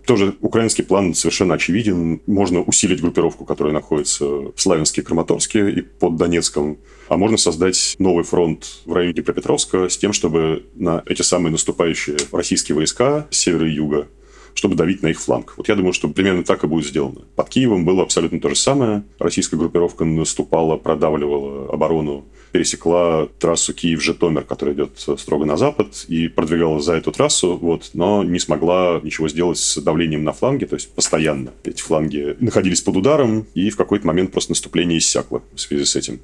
Тоже 0.05 0.35
украинский 0.41 0.83
план 0.83 1.13
совершенно 1.13 1.53
очевиден. 1.53 2.19
Можно 2.27 2.61
усилить 2.61 2.99
группировку, 2.99 3.45
которая 3.45 3.73
находится 3.73 4.25
в 4.25 4.53
Славянске 4.57 5.01
Краматорске 5.01 5.69
и 5.69 5.81
под 5.81 6.17
Донецком. 6.17 6.77
А 7.07 7.15
можно 7.15 7.37
создать 7.37 7.95
новый 7.99 8.25
фронт 8.25 8.81
в 8.83 8.91
районе 8.91 9.13
Днепропетровска 9.13 9.87
с 9.87 9.97
тем, 9.97 10.11
чтобы 10.11 10.65
на 10.75 11.03
эти 11.05 11.21
самые 11.21 11.53
наступающие 11.53 12.17
российские 12.33 12.75
войска 12.75 13.27
с 13.31 13.37
севера 13.37 13.65
и 13.65 13.75
юга 13.75 14.09
чтобы 14.59 14.75
давить 14.75 15.01
на 15.01 15.07
их 15.07 15.21
фланг. 15.21 15.53
Вот 15.55 15.69
я 15.69 15.75
думаю, 15.75 15.93
что 15.93 16.09
примерно 16.09 16.43
так 16.43 16.65
и 16.65 16.67
будет 16.67 16.85
сделано. 16.85 17.21
Под 17.37 17.47
Киевом 17.47 17.85
было 17.85 18.03
абсолютно 18.03 18.41
то 18.41 18.49
же 18.49 18.57
самое. 18.57 19.03
Российская 19.17 19.55
группировка 19.55 20.03
наступала, 20.03 20.75
продавливала 20.75 21.71
оборону, 21.71 22.25
пересекла 22.51 23.29
трассу 23.39 23.73
Киев-Житомир, 23.73 24.43
которая 24.43 24.75
идет 24.75 24.99
строго 25.17 25.45
на 25.45 25.55
запад, 25.55 26.05
и 26.09 26.27
продвигалась 26.27 26.83
за 26.83 26.95
эту 26.95 27.13
трассу, 27.13 27.55
вот, 27.55 27.91
но 27.93 28.21
не 28.25 28.39
смогла 28.39 28.99
ничего 29.01 29.29
сделать 29.29 29.59
с 29.59 29.77
давлением 29.77 30.25
на 30.25 30.33
фланге, 30.33 30.65
то 30.65 30.75
есть 30.75 30.91
постоянно 30.93 31.53
эти 31.63 31.81
фланги 31.81 32.35
находились 32.41 32.81
под 32.81 32.97
ударом, 32.97 33.45
и 33.53 33.69
в 33.69 33.77
какой-то 33.77 34.05
момент 34.07 34.33
просто 34.33 34.51
наступление 34.51 34.97
иссякло 34.97 35.41
в 35.53 35.61
связи 35.61 35.85
с 35.85 35.95
этим 35.95 36.19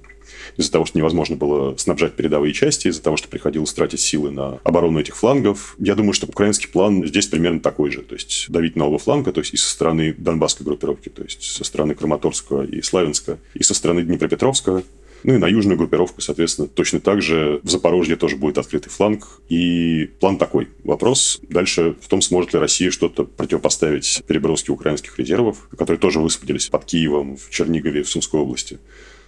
из-за 0.57 0.71
того, 0.71 0.85
что 0.85 0.97
невозможно 0.97 1.35
было 1.35 1.75
снабжать 1.77 2.13
передовые 2.13 2.53
части, 2.53 2.87
из-за 2.87 3.01
того, 3.01 3.17
что 3.17 3.27
приходилось 3.27 3.73
тратить 3.73 3.99
силы 3.99 4.31
на 4.31 4.59
оборону 4.63 4.99
этих 4.99 5.15
флангов. 5.15 5.75
Я 5.79 5.95
думаю, 5.95 6.13
что 6.13 6.27
украинский 6.27 6.67
план 6.67 7.05
здесь 7.05 7.27
примерно 7.27 7.59
такой 7.59 7.91
же. 7.91 8.01
То 8.01 8.15
есть 8.15 8.45
давить 8.49 8.75
на 8.75 8.85
оба 8.85 8.97
фланга, 8.97 9.31
то 9.31 9.41
есть 9.41 9.53
и 9.53 9.57
со 9.57 9.69
стороны 9.69 10.13
Донбасской 10.17 10.65
группировки, 10.65 11.09
то 11.09 11.23
есть 11.23 11.41
со 11.43 11.63
стороны 11.63 11.95
Краматорского 11.95 12.65
и 12.65 12.81
Славянска, 12.81 13.39
и 13.53 13.63
со 13.63 13.73
стороны 13.73 14.03
Днепропетровска, 14.03 14.83
ну 15.25 15.33
и 15.33 15.37
на 15.39 15.47
южную 15.47 15.75
группировку, 15.75 16.21
соответственно, 16.21 16.67
точно 16.67 16.99
так 16.99 17.19
же 17.19 17.59
в 17.63 17.69
Запорожье 17.69 18.15
тоже 18.15 18.35
будет 18.35 18.59
открытый 18.59 18.91
фланг. 18.91 19.25
И 19.49 20.11
план 20.19 20.37
такой. 20.37 20.69
Вопрос 20.83 21.39
дальше 21.49 21.95
в 21.99 22.07
том, 22.07 22.21
сможет 22.21 22.53
ли 22.53 22.59
Россия 22.59 22.91
что-то 22.91 23.23
противопоставить 23.23 24.21
переброске 24.27 24.71
украинских 24.71 25.17
резервов, 25.17 25.67
которые 25.75 25.97
тоже 25.97 26.19
высадились 26.19 26.67
под 26.67 26.85
Киевом, 26.85 27.37
в 27.37 27.49
Чернигове, 27.49 28.03
в 28.03 28.09
Сумской 28.09 28.39
области. 28.39 28.77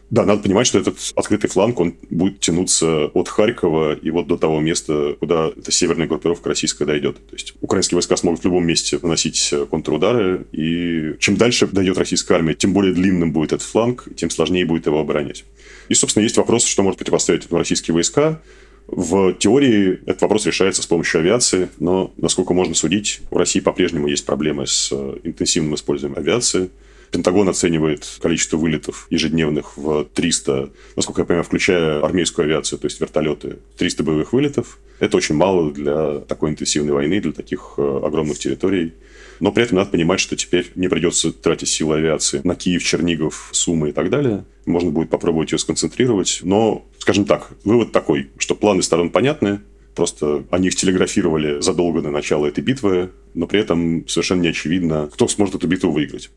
Да, 0.09 0.23
надо 0.23 0.41
понимать, 0.41 0.67
что 0.67 0.79
этот 0.79 0.97
открытый 1.15 1.49
фланг, 1.49 1.79
он 1.81 1.95
будет 2.09 2.39
тянуться 2.39 3.07
от 3.07 3.27
Харькова 3.27 3.93
и 3.95 4.09
вот 4.09 4.27
до 4.27 4.37
того 4.37 4.61
места, 4.61 5.17
куда 5.19 5.51
эта 5.55 5.69
северная 5.71 6.07
группировка 6.07 6.49
российская 6.49 6.85
дойдет. 6.85 7.17
То 7.27 7.33
есть 7.33 7.55
украинские 7.59 7.97
войска 7.97 8.15
смогут 8.15 8.41
в 8.41 8.45
любом 8.45 8.65
месте 8.65 8.99
наносить 9.01 9.53
контрудары, 9.69 10.45
и 10.53 11.15
чем 11.19 11.35
дальше 11.35 11.67
дойдет 11.67 11.97
российская 11.97 12.35
армия, 12.35 12.53
тем 12.53 12.71
более 12.71 12.93
длинным 12.93 13.33
будет 13.33 13.51
этот 13.51 13.67
фланг, 13.67 14.07
тем 14.15 14.29
сложнее 14.29 14.65
будет 14.65 14.85
его 14.85 15.01
оборонять. 15.01 15.43
И, 15.89 15.93
собственно, 15.93 16.23
есть 16.23 16.37
вопрос, 16.37 16.65
что 16.65 16.83
может 16.83 16.99
противостоять 16.99 17.51
российские 17.51 17.93
войска. 17.93 18.41
В 18.87 19.33
теории 19.33 19.99
этот 20.05 20.21
вопрос 20.21 20.45
решается 20.45 20.81
с 20.81 20.85
помощью 20.87 21.19
авиации, 21.19 21.67
но, 21.79 22.13
насколько 22.15 22.53
можно 22.53 22.73
судить, 22.73 23.19
в 23.29 23.35
России 23.35 23.59
по-прежнему 23.59 24.07
есть 24.07 24.25
проблемы 24.25 24.67
с 24.67 24.89
интенсивным 25.23 25.75
использованием 25.75 26.17
авиации– 26.17 26.69
Пентагон 27.11 27.49
оценивает 27.49 28.05
количество 28.21 28.57
вылетов 28.57 29.07
ежедневных 29.09 29.77
в 29.77 30.05
300, 30.13 30.71
насколько 30.95 31.21
я 31.21 31.25
понимаю, 31.25 31.43
включая 31.43 32.03
армейскую 32.03 32.45
авиацию, 32.45 32.79
то 32.79 32.85
есть 32.85 32.99
вертолеты, 32.99 33.57
300 33.77 34.03
боевых 34.03 34.33
вылетов. 34.33 34.79
Это 34.99 35.17
очень 35.17 35.35
мало 35.35 35.71
для 35.71 36.19
такой 36.19 36.49
интенсивной 36.51 36.93
войны, 36.93 37.21
для 37.21 37.31
таких 37.31 37.75
э, 37.77 38.01
огромных 38.03 38.39
территорий. 38.39 38.93
Но 39.39 39.51
при 39.51 39.63
этом 39.63 39.77
надо 39.77 39.91
понимать, 39.91 40.19
что 40.19 40.35
теперь 40.35 40.71
не 40.75 40.87
придется 40.87 41.31
тратить 41.31 41.69
силы 41.69 41.97
авиации 41.97 42.41
на 42.43 42.55
Киев, 42.55 42.83
Чернигов, 42.83 43.49
Сумы 43.51 43.89
и 43.89 43.91
так 43.91 44.09
далее. 44.09 44.45
Можно 44.65 44.89
будет 44.89 45.09
попробовать 45.09 45.51
ее 45.51 45.59
сконцентрировать. 45.59 46.39
Но, 46.43 46.85
скажем 46.97 47.25
так, 47.25 47.51
вывод 47.63 47.91
такой, 47.91 48.29
что 48.37 48.55
планы 48.55 48.81
сторон 48.81 49.11
понятны, 49.11 49.61
Просто 49.97 50.45
они 50.51 50.67
их 50.67 50.75
телеграфировали 50.75 51.59
задолго 51.59 52.03
до 52.03 52.11
начала 52.11 52.45
этой 52.45 52.63
битвы, 52.63 53.09
но 53.33 53.47
при 53.47 53.59
этом 53.59 54.07
совершенно 54.07 54.41
не 54.41 54.49
очевидно, 54.49 55.09
кто 55.11 55.27
сможет 55.27 55.55
эту 55.55 55.67
битву 55.67 55.91
выиграть. 55.91 56.29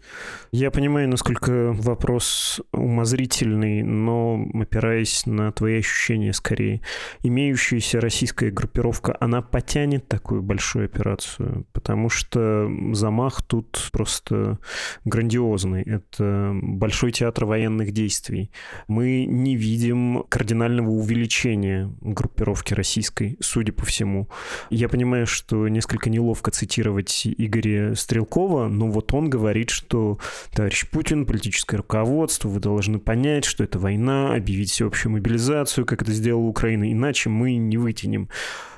Я 0.53 0.73
понимаю, 0.73 1.09
насколько 1.09 1.73
вопрос 1.73 2.61
умозрительный, 2.73 3.83
но 3.83 4.45
опираясь 4.55 5.25
на 5.27 5.53
твои 5.53 5.79
ощущения 5.79 6.33
скорее. 6.33 6.81
Имеющаяся 7.23 8.01
российская 8.01 8.51
группировка, 8.51 9.17
она 9.21 9.43
потянет 9.43 10.09
такую 10.09 10.43
большую 10.43 10.87
операцию, 10.87 11.67
потому 11.73 12.09
что 12.09 12.69
замах 12.93 13.43
тут 13.43 13.91
просто 13.93 14.59
грандиозный. 15.05 15.83
Это 15.83 16.53
большой 16.61 17.13
театр 17.13 17.45
военных 17.45 17.93
действий. 17.93 18.51
Мы 18.89 19.27
не 19.27 19.55
видим 19.55 20.25
кардинального 20.29 20.91
увеличения 20.91 21.93
группировки 22.01 22.75
российской 22.75 23.37
судя 23.41 23.73
по 23.73 23.85
всему. 23.85 24.29
Я 24.71 24.89
понимаю, 24.89 25.27
что 25.27 25.69
несколько 25.69 26.11
неловко 26.11 26.51
цитировать 26.51 27.23
Игоря 27.25 27.95
Стрелкова, 27.95 28.69
но 28.69 28.89
вот 28.89 29.13
он 29.15 29.31
говорит, 29.31 29.71
что 29.71 30.19
товарищ 30.53 30.87
Путин, 30.89 31.27
политическое 31.27 31.77
руководство, 31.77 32.49
вы 32.49 32.61
должны 32.61 32.99
понять, 32.99 33.45
что 33.45 33.65
это 33.65 33.79
война, 33.79 34.35
объявить 34.35 34.71
всеобщую 34.71 35.13
мобилизацию, 35.13 35.87
как 35.87 36.03
это 36.03 36.13
сделала 36.13 36.47
Украина, 36.47 36.91
иначе 36.91 37.29
мы 37.29 37.57
не 37.57 37.77
вытянем. 37.77 38.29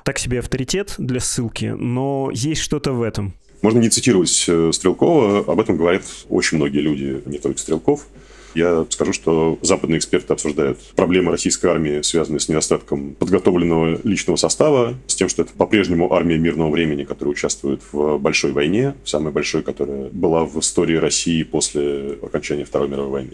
Так 0.03 0.19
себе 0.19 0.39
авторитет 0.39 0.95
для 0.97 1.19
ссылки, 1.19 1.73
но 1.77 2.29
есть 2.33 2.61
что-то 2.61 2.93
в 2.93 3.01
этом. 3.01 3.33
Можно 3.61 3.79
не 3.79 3.89
цитировать 3.89 4.45
э, 4.49 4.71
Стрелкова, 4.73 5.39
об 5.51 5.59
этом 5.59 5.77
говорят 5.77 6.03
очень 6.27 6.57
многие 6.57 6.79
люди, 6.79 7.21
не 7.25 7.37
только 7.37 7.59
Стрелков. 7.59 8.07
Я 8.55 8.85
скажу, 8.89 9.13
что 9.13 9.57
западные 9.61 9.97
эксперты 9.97 10.33
обсуждают 10.33 10.79
проблемы 10.95 11.31
российской 11.31 11.67
армии, 11.67 12.01
связанные 12.01 12.39
с 12.39 12.49
недостатком 12.49 13.15
подготовленного 13.15 13.99
личного 14.03 14.37
состава, 14.37 14.95
с 15.07 15.15
тем, 15.15 15.29
что 15.29 15.41
это 15.41 15.53
по-прежнему 15.53 16.13
армия 16.13 16.37
мирного 16.37 16.69
времени, 16.69 17.03
которая 17.03 17.33
участвует 17.33 17.81
в 17.91 18.17
большой 18.17 18.51
войне, 18.51 18.95
самой 19.05 19.31
большой, 19.31 19.63
которая 19.63 20.09
была 20.09 20.45
в 20.45 20.59
истории 20.59 20.95
России 20.95 21.43
после 21.43 22.17
окончания 22.21 22.65
Второй 22.65 22.89
мировой 22.89 23.11
войны. 23.11 23.33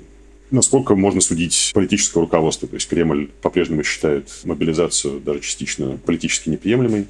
Насколько 0.51 0.95
можно 0.95 1.21
судить 1.21 1.71
политическое 1.75 2.21
руководство? 2.21 2.67
То 2.67 2.75
есть 2.75 2.89
Кремль 2.89 3.29
по-прежнему 3.41 3.83
считает 3.83 4.29
мобилизацию 4.43 5.19
даже 5.19 5.41
частично 5.41 5.99
политически 6.03 6.49
неприемлемой. 6.49 7.05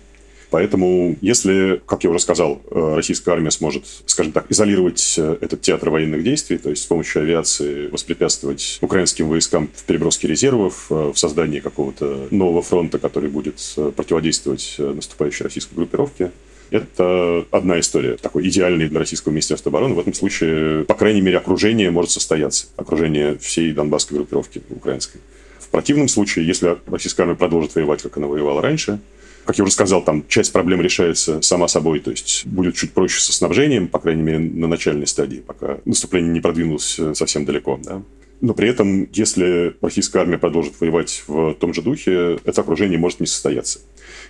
Поэтому, 0.50 1.16
если, 1.22 1.82
как 1.86 2.04
я 2.04 2.10
уже 2.10 2.20
сказал, 2.20 2.62
э, 2.72 2.96
российская 2.96 3.32
армия 3.32 3.52
сможет, 3.52 3.86
скажем 4.06 4.32
так, 4.32 4.46
изолировать 4.50 5.16
э, 5.18 5.38
этот 5.42 5.62
театр 5.62 5.92
военных 5.92 6.24
действий, 6.24 6.58
то 6.58 6.72
есть 6.72 6.84
с 6.84 6.86
помощью 6.86 7.22
авиации 7.22 7.88
воспрепятствовать 7.88 8.80
украинским 8.82 9.30
войскам 9.30 9.70
в 9.76 9.84
переброске 9.84 10.28
резервов, 10.28 10.88
э, 10.90 11.12
в 11.14 11.20
создании 11.20 11.60
какого-то 11.60 12.28
нового 12.32 12.64
фронта, 12.64 12.98
который 12.98 13.30
будет 13.30 13.60
противодействовать 13.96 14.76
наступающей 14.80 15.44
российской 15.44 15.76
группировке, 15.76 16.32
это 16.72 17.46
одна 17.52 17.80
история, 17.80 18.16
такой 18.18 18.48
идеальный 18.48 18.90
для 18.90 19.00
российского 19.00 19.32
министерства 19.32 19.70
обороны. 19.70 19.96
В 19.96 20.00
этом 20.00 20.14
случае, 20.14 20.84
по 20.86 20.94
крайней 20.94 21.22
мере, 21.22 21.38
окружение 21.38 21.90
может 21.90 22.12
состояться. 22.12 22.68
Окружение 22.76 23.38
всей 23.40 23.72
донбасской 23.72 24.18
группировки 24.18 24.62
украинской. 24.70 25.20
В 25.60 25.70
противном 25.70 26.08
случае, 26.08 26.46
если 26.48 26.78
российская 26.88 27.24
армия 27.24 27.36
продолжит 27.36 27.76
воевать, 27.76 28.02
как 28.02 28.18
она 28.18 28.28
воевала 28.28 28.62
раньше, 28.62 29.00
как 29.46 29.58
я 29.58 29.64
уже 29.64 29.74
сказал, 29.74 30.04
там 30.04 30.26
часть 30.28 30.54
проблем 30.54 30.82
решается 30.82 31.42
сама 31.42 31.68
собой, 31.68 32.00
то 32.00 32.12
есть 32.12 32.46
будет 32.46 32.76
чуть 32.76 32.92
проще 32.92 33.20
со 33.20 33.34
снабжением, 33.34 33.88
по 33.88 34.00
крайней 34.00 34.22
мере, 34.22 34.40
на 34.40 34.68
начальной 34.68 35.08
стадии, 35.08 35.44
пока 35.46 35.80
наступление 35.86 36.32
не 36.32 36.42
продвинулось 36.42 37.00
э, 37.00 37.14
совсем 37.16 37.46
далеко. 37.46 37.80
Да? 37.84 38.04
Но 38.42 38.54
при 38.54 38.70
этом, 38.70 39.10
если 39.12 39.76
российская 39.82 40.20
армия 40.20 40.38
продолжит 40.38 40.80
воевать 40.80 41.24
в 41.28 41.54
том 41.56 41.74
же 41.74 41.82
духе, 41.82 42.40
это 42.46 42.62
окружение 42.62 42.98
может 42.98 43.20
не 43.20 43.28
состояться. 43.28 43.80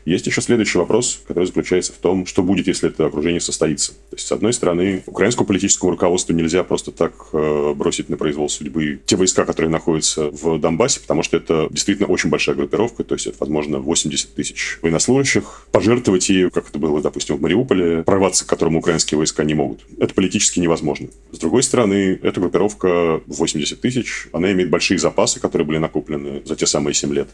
Есть 0.09 0.25
еще 0.25 0.41
следующий 0.41 0.79
вопрос, 0.79 1.21
который 1.27 1.45
заключается 1.45 1.93
в 1.93 1.97
том, 1.97 2.25
что 2.25 2.41
будет, 2.41 2.65
если 2.65 2.89
это 2.89 3.05
окружение 3.05 3.39
состоится. 3.39 3.91
То 3.91 4.15
есть, 4.15 4.25
с 4.25 4.31
одной 4.31 4.53
стороны, 4.53 5.03
украинскому 5.05 5.45
политическому 5.45 5.91
руководству 5.91 6.33
нельзя 6.33 6.63
просто 6.63 6.91
так 6.91 7.13
э, 7.31 7.73
бросить 7.75 8.09
на 8.09 8.17
произвол 8.17 8.49
судьбы 8.49 9.01
те 9.05 9.15
войска, 9.15 9.45
которые 9.45 9.69
находятся 9.69 10.31
в 10.31 10.59
Донбассе, 10.59 10.99
потому 11.01 11.21
что 11.21 11.37
это 11.37 11.67
действительно 11.69 12.07
очень 12.07 12.31
большая 12.31 12.55
группировка, 12.55 13.03
то 13.03 13.13
есть 13.13 13.27
это, 13.27 13.37
возможно, 13.39 13.77
80 13.77 14.33
тысяч 14.33 14.79
военнослужащих. 14.81 15.67
Пожертвовать 15.71 16.27
ею, 16.29 16.49
как 16.49 16.67
это 16.69 16.79
было, 16.79 16.99
допустим, 17.03 17.35
в 17.35 17.41
Мариуполе, 17.41 18.01
прорваться 18.01 18.45
к 18.45 18.47
которому 18.47 18.79
украинские 18.79 19.19
войска 19.19 19.43
не 19.43 19.53
могут. 19.53 19.81
Это 19.99 20.15
политически 20.15 20.59
невозможно. 20.59 21.09
С 21.31 21.37
другой 21.37 21.61
стороны, 21.61 22.19
эта 22.23 22.41
группировка 22.41 23.21
80 23.27 23.79
тысяч, 23.79 24.27
она 24.33 24.51
имеет 24.53 24.71
большие 24.71 24.97
запасы, 24.97 25.39
которые 25.39 25.67
были 25.67 25.77
накоплены 25.77 26.41
за 26.45 26.55
те 26.55 26.65
самые 26.65 26.95
7 26.95 27.13
лет. 27.13 27.29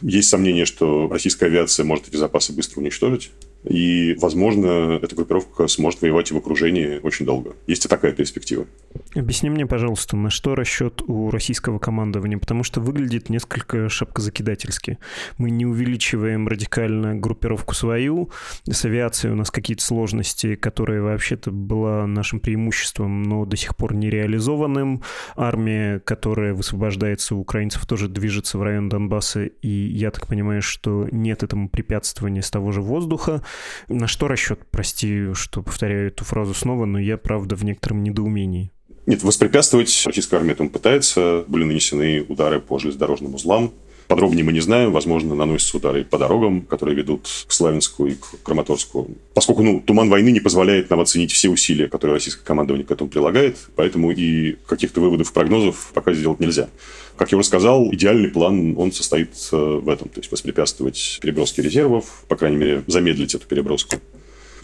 Есть 0.00 0.28
сомнение, 0.28 0.64
что 0.64 1.08
российская 1.10 1.46
авиация 1.46 1.84
может 1.84 2.13
запасы 2.16 2.52
быстро 2.52 2.80
уничтожить. 2.80 3.30
И, 3.64 4.14
возможно, 4.20 4.98
эта 5.02 5.16
группировка 5.16 5.66
сможет 5.68 6.02
воевать 6.02 6.30
и 6.30 6.34
в 6.34 6.36
окружении 6.36 7.00
очень 7.02 7.24
долго. 7.24 7.56
Есть 7.66 7.86
и 7.86 7.88
такая 7.88 8.12
перспектива. 8.12 8.66
Объясни 9.14 9.48
мне, 9.48 9.66
пожалуйста, 9.66 10.16
на 10.16 10.30
что 10.30 10.54
расчет 10.54 11.02
у 11.06 11.30
российского 11.30 11.78
командования? 11.78 12.38
Потому 12.38 12.62
что 12.62 12.80
выглядит 12.80 13.30
несколько 13.30 13.88
шапкозакидательски. 13.88 14.98
Мы 15.38 15.50
не 15.50 15.66
увеличиваем 15.66 16.46
радикально 16.46 17.14
группировку 17.14 17.74
свою. 17.74 18.30
С 18.68 18.84
авиацией 18.84 19.32
у 19.32 19.36
нас 19.36 19.50
какие-то 19.50 19.82
сложности, 19.82 20.56
которые 20.56 21.00
вообще-то 21.00 21.50
была 21.50 22.06
нашим 22.06 22.40
преимуществом, 22.40 23.22
но 23.22 23.46
до 23.46 23.56
сих 23.56 23.76
пор 23.76 23.94
не 23.94 24.10
реализованным. 24.10 25.02
Армия, 25.36 26.00
которая 26.00 26.54
высвобождается 26.54 27.34
у 27.34 27.40
украинцев, 27.40 27.86
тоже 27.86 28.08
движется 28.08 28.58
в 28.58 28.62
район 28.62 28.88
Донбасса, 28.88 29.44
и 29.44 29.68
я 29.68 30.10
так 30.10 30.26
понимаю, 30.26 30.60
что 30.60 31.08
нет 31.10 31.42
этому 31.42 31.68
препятствования 31.68 32.42
с 32.42 32.50
того 32.50 32.72
же 32.72 32.82
воздуха. 32.82 33.42
На 33.88 34.06
что 34.06 34.28
расчет? 34.28 34.60
Прости, 34.70 35.32
что 35.34 35.62
повторяю 35.62 36.08
эту 36.08 36.24
фразу 36.24 36.54
снова, 36.54 36.84
но 36.84 36.98
я, 36.98 37.16
правда, 37.16 37.56
в 37.56 37.64
некотором 37.64 38.02
недоумении. 38.02 38.70
Нет, 39.06 39.22
воспрепятствовать 39.22 40.02
российская 40.06 40.36
армия 40.36 40.52
этому 40.52 40.70
пытается. 40.70 41.44
Были 41.46 41.64
нанесены 41.64 42.24
удары 42.26 42.60
по 42.60 42.78
железнодорожным 42.78 43.34
узлам. 43.34 43.72
Подробнее 44.08 44.44
мы 44.44 44.52
не 44.52 44.60
знаем. 44.60 44.92
Возможно, 44.92 45.34
наносятся 45.34 45.76
удары 45.76 46.04
по 46.04 46.18
дорогам, 46.18 46.62
которые 46.62 46.96
ведут 46.96 47.28
к 47.46 47.52
Славянску 47.52 48.06
и 48.06 48.14
к 48.14 48.42
Краматорску. 48.42 49.08
Поскольку 49.34 49.62
ну, 49.62 49.80
туман 49.80 50.08
войны 50.10 50.30
не 50.30 50.40
позволяет 50.40 50.90
нам 50.90 51.00
оценить 51.00 51.32
все 51.32 51.48
усилия, 51.48 51.88
которые 51.88 52.14
российское 52.14 52.44
командование 52.44 52.86
к 52.86 52.90
этому 52.90 53.10
прилагает, 53.10 53.58
поэтому 53.76 54.10
и 54.10 54.56
каких-то 54.66 55.00
выводов, 55.00 55.32
прогнозов 55.32 55.90
пока 55.94 56.12
сделать 56.12 56.40
нельзя. 56.40 56.68
Как 57.16 57.32
я 57.32 57.38
уже 57.38 57.46
сказал, 57.46 57.92
идеальный 57.92 58.28
план, 58.28 58.74
он 58.76 58.92
состоит 58.92 59.30
э, 59.52 59.56
в 59.56 59.88
этом. 59.88 60.08
То 60.08 60.20
есть 60.20 60.32
воспрепятствовать 60.32 61.18
переброске 61.22 61.62
резервов, 61.62 62.24
по 62.28 62.36
крайней 62.36 62.56
мере, 62.56 62.84
замедлить 62.86 63.34
эту 63.34 63.46
переброску 63.46 63.96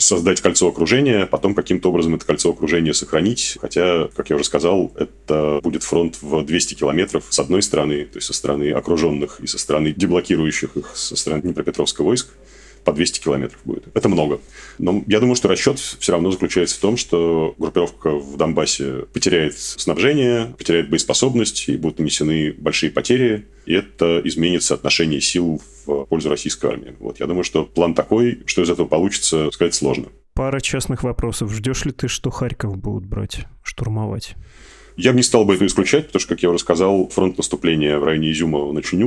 создать 0.01 0.41
кольцо 0.41 0.69
окружения, 0.69 1.27
потом 1.27 1.55
каким-то 1.55 1.91
образом 1.91 2.15
это 2.15 2.25
кольцо 2.25 2.51
окружения 2.51 2.95
сохранить. 2.95 3.59
Хотя, 3.61 4.09
как 4.15 4.31
я 4.31 4.37
уже 4.37 4.45
сказал, 4.45 4.93
это 4.97 5.61
будет 5.63 5.83
фронт 5.83 6.19
в 6.21 6.43
200 6.43 6.75
километров 6.75 7.25
с 7.29 7.39
одной 7.39 7.63
стороны, 7.63 8.05
то 8.05 8.17
есть 8.17 8.27
со 8.27 8.33
стороны 8.33 8.73
окруженных 8.73 9.41
и 9.41 9.47
со 9.47 9.59
стороны 9.59 9.93
деблокирующих 9.93 10.77
их 10.77 10.91
со 10.95 11.17
стороны 11.17 11.43
Днепропетровского 11.43 12.07
войск 12.07 12.29
по 12.85 12.93
200 12.93 13.21
километров 13.21 13.61
будет. 13.65 13.85
Это 13.95 14.09
много. 14.09 14.41
Но 14.79 15.03
я 15.07 15.21
думаю, 15.21 15.37
что 15.37 15.49
расчет 15.49 15.79
все 15.79 16.13
равно 16.13 16.31
заключается 16.31 16.77
в 16.77 16.81
том, 16.81 16.97
что 16.97 17.55
группировка 17.59 18.11
в 18.11 18.37
Донбассе 18.37 19.07
потеряет 19.13 19.59
снабжение, 19.59 20.55
потеряет 20.59 20.91
боеспособность, 20.91 21.69
и 21.69 21.77
будут 21.77 21.99
нанесены 21.99 22.53
большие 22.53 22.91
потери, 22.91 23.47
и 23.67 23.75
это 23.75 24.21
изменит 24.25 24.63
соотношение 24.63 25.21
сил 25.21 25.61
в 25.85 26.05
пользу 26.07 26.29
российской 26.29 26.71
армии. 26.71 26.95
Вот 26.99 27.21
я 27.21 27.27
думаю, 27.27 27.45
что 27.45 27.65
план 27.65 27.95
такой, 27.95 28.43
что 28.47 28.63
из 28.63 28.71
этого 28.71 28.87
получится, 28.87 29.51
сказать 29.53 29.75
сложно. 29.75 30.07
Пара 30.35 30.61
частных 30.61 31.03
вопросов. 31.03 31.53
Ждешь 31.53 31.85
ли 31.85 31.93
ты, 31.93 32.09
что 32.09 32.31
Харьков 32.31 32.77
будут 32.77 33.07
брать, 33.07 33.47
штурмовать? 33.63 34.35
Я 34.97 35.13
бы 35.13 35.17
не 35.17 35.23
стал 35.23 35.45
бы 35.45 35.55
это 35.55 35.67
исключать, 35.67 36.07
потому 36.07 36.21
что, 36.21 36.29
как 36.29 36.43
я 36.43 36.51
уже 36.51 36.59
сказал, 36.59 37.09
фронт 37.09 37.37
наступления 37.37 37.99
в 37.99 38.05
районе 38.05 38.33
Изюма 38.33 38.59
он 38.59 38.77
очень. 38.77 39.01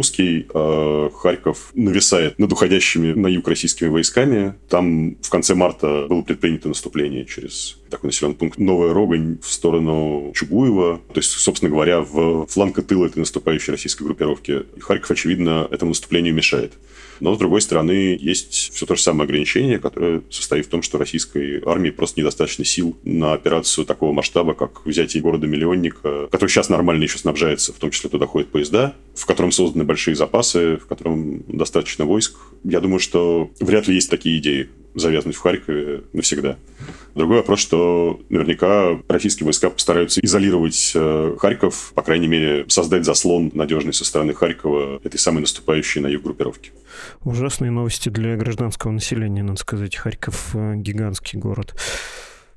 А 0.53 1.09
Харьков 1.13 1.71
нависает 1.73 2.39
над 2.39 2.51
уходящими 2.51 3.13
на 3.13 3.27
юг 3.27 3.47
российскими 3.47 3.89
войсками. 3.89 4.55
Там 4.69 5.15
в 5.21 5.29
конце 5.29 5.55
марта 5.55 6.07
было 6.09 6.21
предпринято 6.21 6.67
наступление 6.67 7.25
через 7.25 7.77
такой 7.93 8.09
населенный 8.09 8.35
пункт 8.35 8.57
Новая 8.57 8.93
Рогань 8.93 9.37
в 9.41 9.51
сторону 9.51 10.31
Чугуева. 10.35 10.99
То 11.13 11.19
есть, 11.19 11.31
собственно 11.31 11.69
говоря, 11.69 12.01
в 12.01 12.47
фланг 12.47 12.83
тыла 12.85 13.05
этой 13.05 13.19
наступающей 13.19 13.71
российской 13.71 14.03
группировки. 14.03 14.63
И 14.75 14.79
Харьков, 14.79 15.11
очевидно, 15.11 15.67
этому 15.69 15.89
наступлению 15.89 16.33
мешает. 16.33 16.73
Но, 17.19 17.35
с 17.35 17.37
другой 17.37 17.61
стороны, 17.61 18.17
есть 18.19 18.73
все 18.73 18.85
то 18.85 18.95
же 18.95 19.01
самое 19.01 19.25
ограничение, 19.25 19.79
которое 19.79 20.23
состоит 20.29 20.65
в 20.65 20.69
том, 20.69 20.81
что 20.81 20.97
российской 20.97 21.61
армии 21.65 21.91
просто 21.91 22.19
недостаточно 22.19 22.65
сил 22.65 22.97
на 23.03 23.33
операцию 23.33 23.85
такого 23.85 24.11
масштаба, 24.11 24.55
как 24.55 24.85
взятие 24.85 25.21
города-миллионника, 25.21 26.27
который 26.31 26.49
сейчас 26.49 26.69
нормально 26.69 27.03
еще 27.03 27.19
снабжается, 27.19 27.71
в 27.71 27.77
том 27.77 27.91
числе 27.91 28.09
туда 28.09 28.25
ходят 28.25 28.49
поезда, 28.49 28.95
в 29.15 29.25
котором 29.25 29.51
созданы 29.51 29.83
большие 29.83 30.15
запасы, 30.15 30.77
в 30.77 30.87
котором 30.87 31.43
достаточно 31.47 32.05
войск. 32.05 32.35
Я 32.63 32.79
думаю, 32.79 32.99
что 32.99 33.51
вряд 33.59 33.87
ли 33.87 33.95
есть 33.95 34.09
такие 34.09 34.39
идеи 34.39 34.69
завязнуть 34.95 35.35
в 35.35 35.39
Харькове 35.39 36.03
навсегда. 36.13 36.57
Другой 37.15 37.37
вопрос, 37.37 37.59
что 37.59 38.19
наверняка 38.29 38.99
российские 39.07 39.45
войска 39.45 39.69
постараются 39.69 40.19
изолировать 40.21 40.93
э, 40.95 41.35
Харьков, 41.39 41.91
по 41.93 42.01
крайней 42.01 42.27
мере, 42.27 42.65
создать 42.69 43.05
заслон 43.05 43.51
надежный 43.53 43.93
со 43.93 44.03
стороны 44.03 44.33
Харькова 44.33 44.99
этой 45.03 45.17
самой 45.17 45.41
наступающей 45.41 46.01
на 46.01 46.07
юг 46.07 46.23
группировки. 46.23 46.71
Ужасные 47.23 47.71
новости 47.71 48.09
для 48.09 48.35
гражданского 48.35 48.91
населения, 48.91 49.43
надо 49.43 49.59
сказать. 49.59 49.95
Харьков 49.95 50.55
э, 50.55 50.75
гигантский 50.75 51.39
город. 51.39 51.75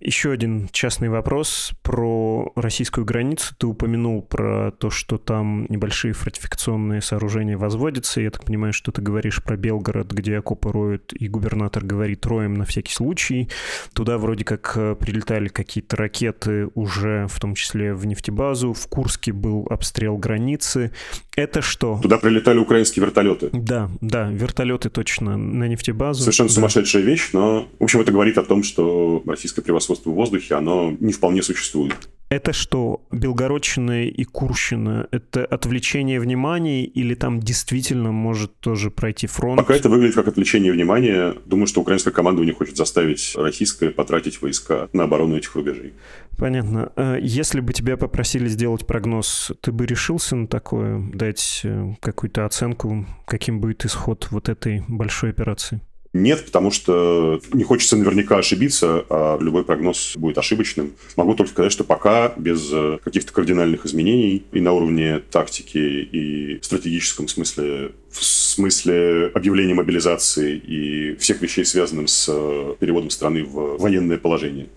Еще 0.00 0.30
один 0.30 0.68
частный 0.72 1.08
вопрос 1.08 1.72
про 1.82 2.52
российскую 2.54 3.06
границу. 3.06 3.54
Ты 3.58 3.66
упомянул 3.66 4.20
про 4.22 4.70
то, 4.72 4.90
что 4.90 5.16
там 5.16 5.66
небольшие 5.70 6.12
фортификационные 6.12 7.00
сооружения 7.00 7.56
возводятся. 7.56 8.20
Я 8.20 8.30
так 8.30 8.44
понимаю, 8.44 8.74
что 8.74 8.92
ты 8.92 9.00
говоришь 9.00 9.42
про 9.42 9.56
Белгород, 9.56 10.12
где 10.12 10.36
окопы 10.38 10.70
роют, 10.70 11.14
и 11.14 11.28
губернатор 11.28 11.82
говорит 11.82 12.26
роем 12.26 12.54
на 12.54 12.66
всякий 12.66 12.92
случай. 12.92 13.48
Туда 13.94 14.18
вроде 14.18 14.44
как 14.44 14.72
э, 14.76 14.94
прилетали 14.96 15.48
какие-то 15.48 15.96
ракеты 15.96 16.68
уже, 16.74 17.26
в 17.28 17.40
том 17.40 17.54
числе 17.54 17.94
в 17.94 18.04
нефтебазу. 18.04 18.74
В 18.74 18.86
Курске 18.88 19.32
был 19.32 19.66
обстрел 19.70 20.18
границы. 20.18 20.92
Это 21.36 21.60
что? 21.60 21.98
Туда 22.02 22.16
прилетали 22.16 22.58
украинские 22.58 23.04
вертолеты. 23.04 23.50
Да, 23.52 23.90
да, 24.00 24.30
вертолеты 24.30 24.88
точно 24.88 25.36
на 25.36 25.68
нефтебазу. 25.68 26.22
Совершенно 26.22 26.48
да. 26.48 26.54
сумасшедшая 26.54 27.02
вещь, 27.02 27.30
но, 27.34 27.68
в 27.78 27.84
общем, 27.84 28.00
это 28.00 28.10
говорит 28.10 28.38
о 28.38 28.42
том, 28.42 28.62
что 28.62 29.22
российское 29.26 29.60
превосходство 29.60 30.10
в 30.10 30.14
воздухе, 30.14 30.54
оно 30.54 30.96
не 30.98 31.12
вполне 31.12 31.42
существует. 31.42 32.08
Это 32.28 32.52
что, 32.52 33.06
Белгородчина 33.12 34.04
и 34.04 34.24
Курщина, 34.24 35.06
это 35.12 35.44
отвлечение 35.44 36.18
внимания 36.18 36.84
или 36.84 37.14
там 37.14 37.38
действительно 37.38 38.10
может 38.10 38.58
тоже 38.58 38.90
пройти 38.90 39.28
фронт? 39.28 39.58
Пока 39.58 39.74
это 39.74 39.88
выглядит 39.88 40.16
как 40.16 40.26
отвлечение 40.26 40.72
внимания. 40.72 41.34
Думаю, 41.46 41.68
что 41.68 41.82
украинское 41.82 42.12
командование 42.12 42.52
хочет 42.52 42.76
заставить 42.76 43.32
российское 43.36 43.90
потратить 43.90 44.42
войска 44.42 44.88
на 44.92 45.04
оборону 45.04 45.36
этих 45.36 45.54
рубежей. 45.54 45.92
Понятно. 46.36 46.92
А 46.96 47.16
если 47.16 47.60
бы 47.60 47.72
тебя 47.72 47.96
попросили 47.96 48.48
сделать 48.48 48.86
прогноз, 48.86 49.52
ты 49.60 49.70
бы 49.70 49.86
решился 49.86 50.34
на 50.34 50.48
такое, 50.48 51.00
дать 51.14 51.60
э, 51.62 51.94
какую-то 52.00 52.44
оценку, 52.44 53.06
каким 53.24 53.60
будет 53.60 53.84
исход 53.84 54.26
вот 54.32 54.48
этой 54.48 54.82
большой 54.88 55.30
операции? 55.30 55.80
Нет, 56.16 56.44
потому 56.46 56.70
что 56.70 57.40
не 57.52 57.62
хочется 57.64 57.96
наверняка 57.96 58.38
ошибиться, 58.38 59.04
а 59.10 59.38
любой 59.40 59.64
прогноз 59.64 60.14
будет 60.16 60.38
ошибочным. 60.38 60.92
Могу 61.16 61.34
только 61.34 61.52
сказать, 61.52 61.72
что 61.72 61.84
пока 61.84 62.32
без 62.36 62.70
э, 62.72 62.98
каких-то 63.04 63.32
кардинальных 63.32 63.84
изменений 63.86 64.44
и 64.52 64.60
на 64.60 64.72
уровне 64.72 65.20
тактики, 65.30 65.78
и 65.78 66.58
стратегическом 66.62 67.28
смысле, 67.28 67.92
в 68.10 68.24
смысле 68.24 69.30
объявления 69.34 69.74
мобилизации 69.74 70.56
и 70.56 71.16
всех 71.16 71.42
вещей, 71.42 71.64
связанных 71.64 72.08
с 72.08 72.28
э, 72.28 72.74
переводом 72.80 73.10
страны 73.10 73.44
в 73.44 73.76
военное 73.78 74.16
положение, 74.16 74.68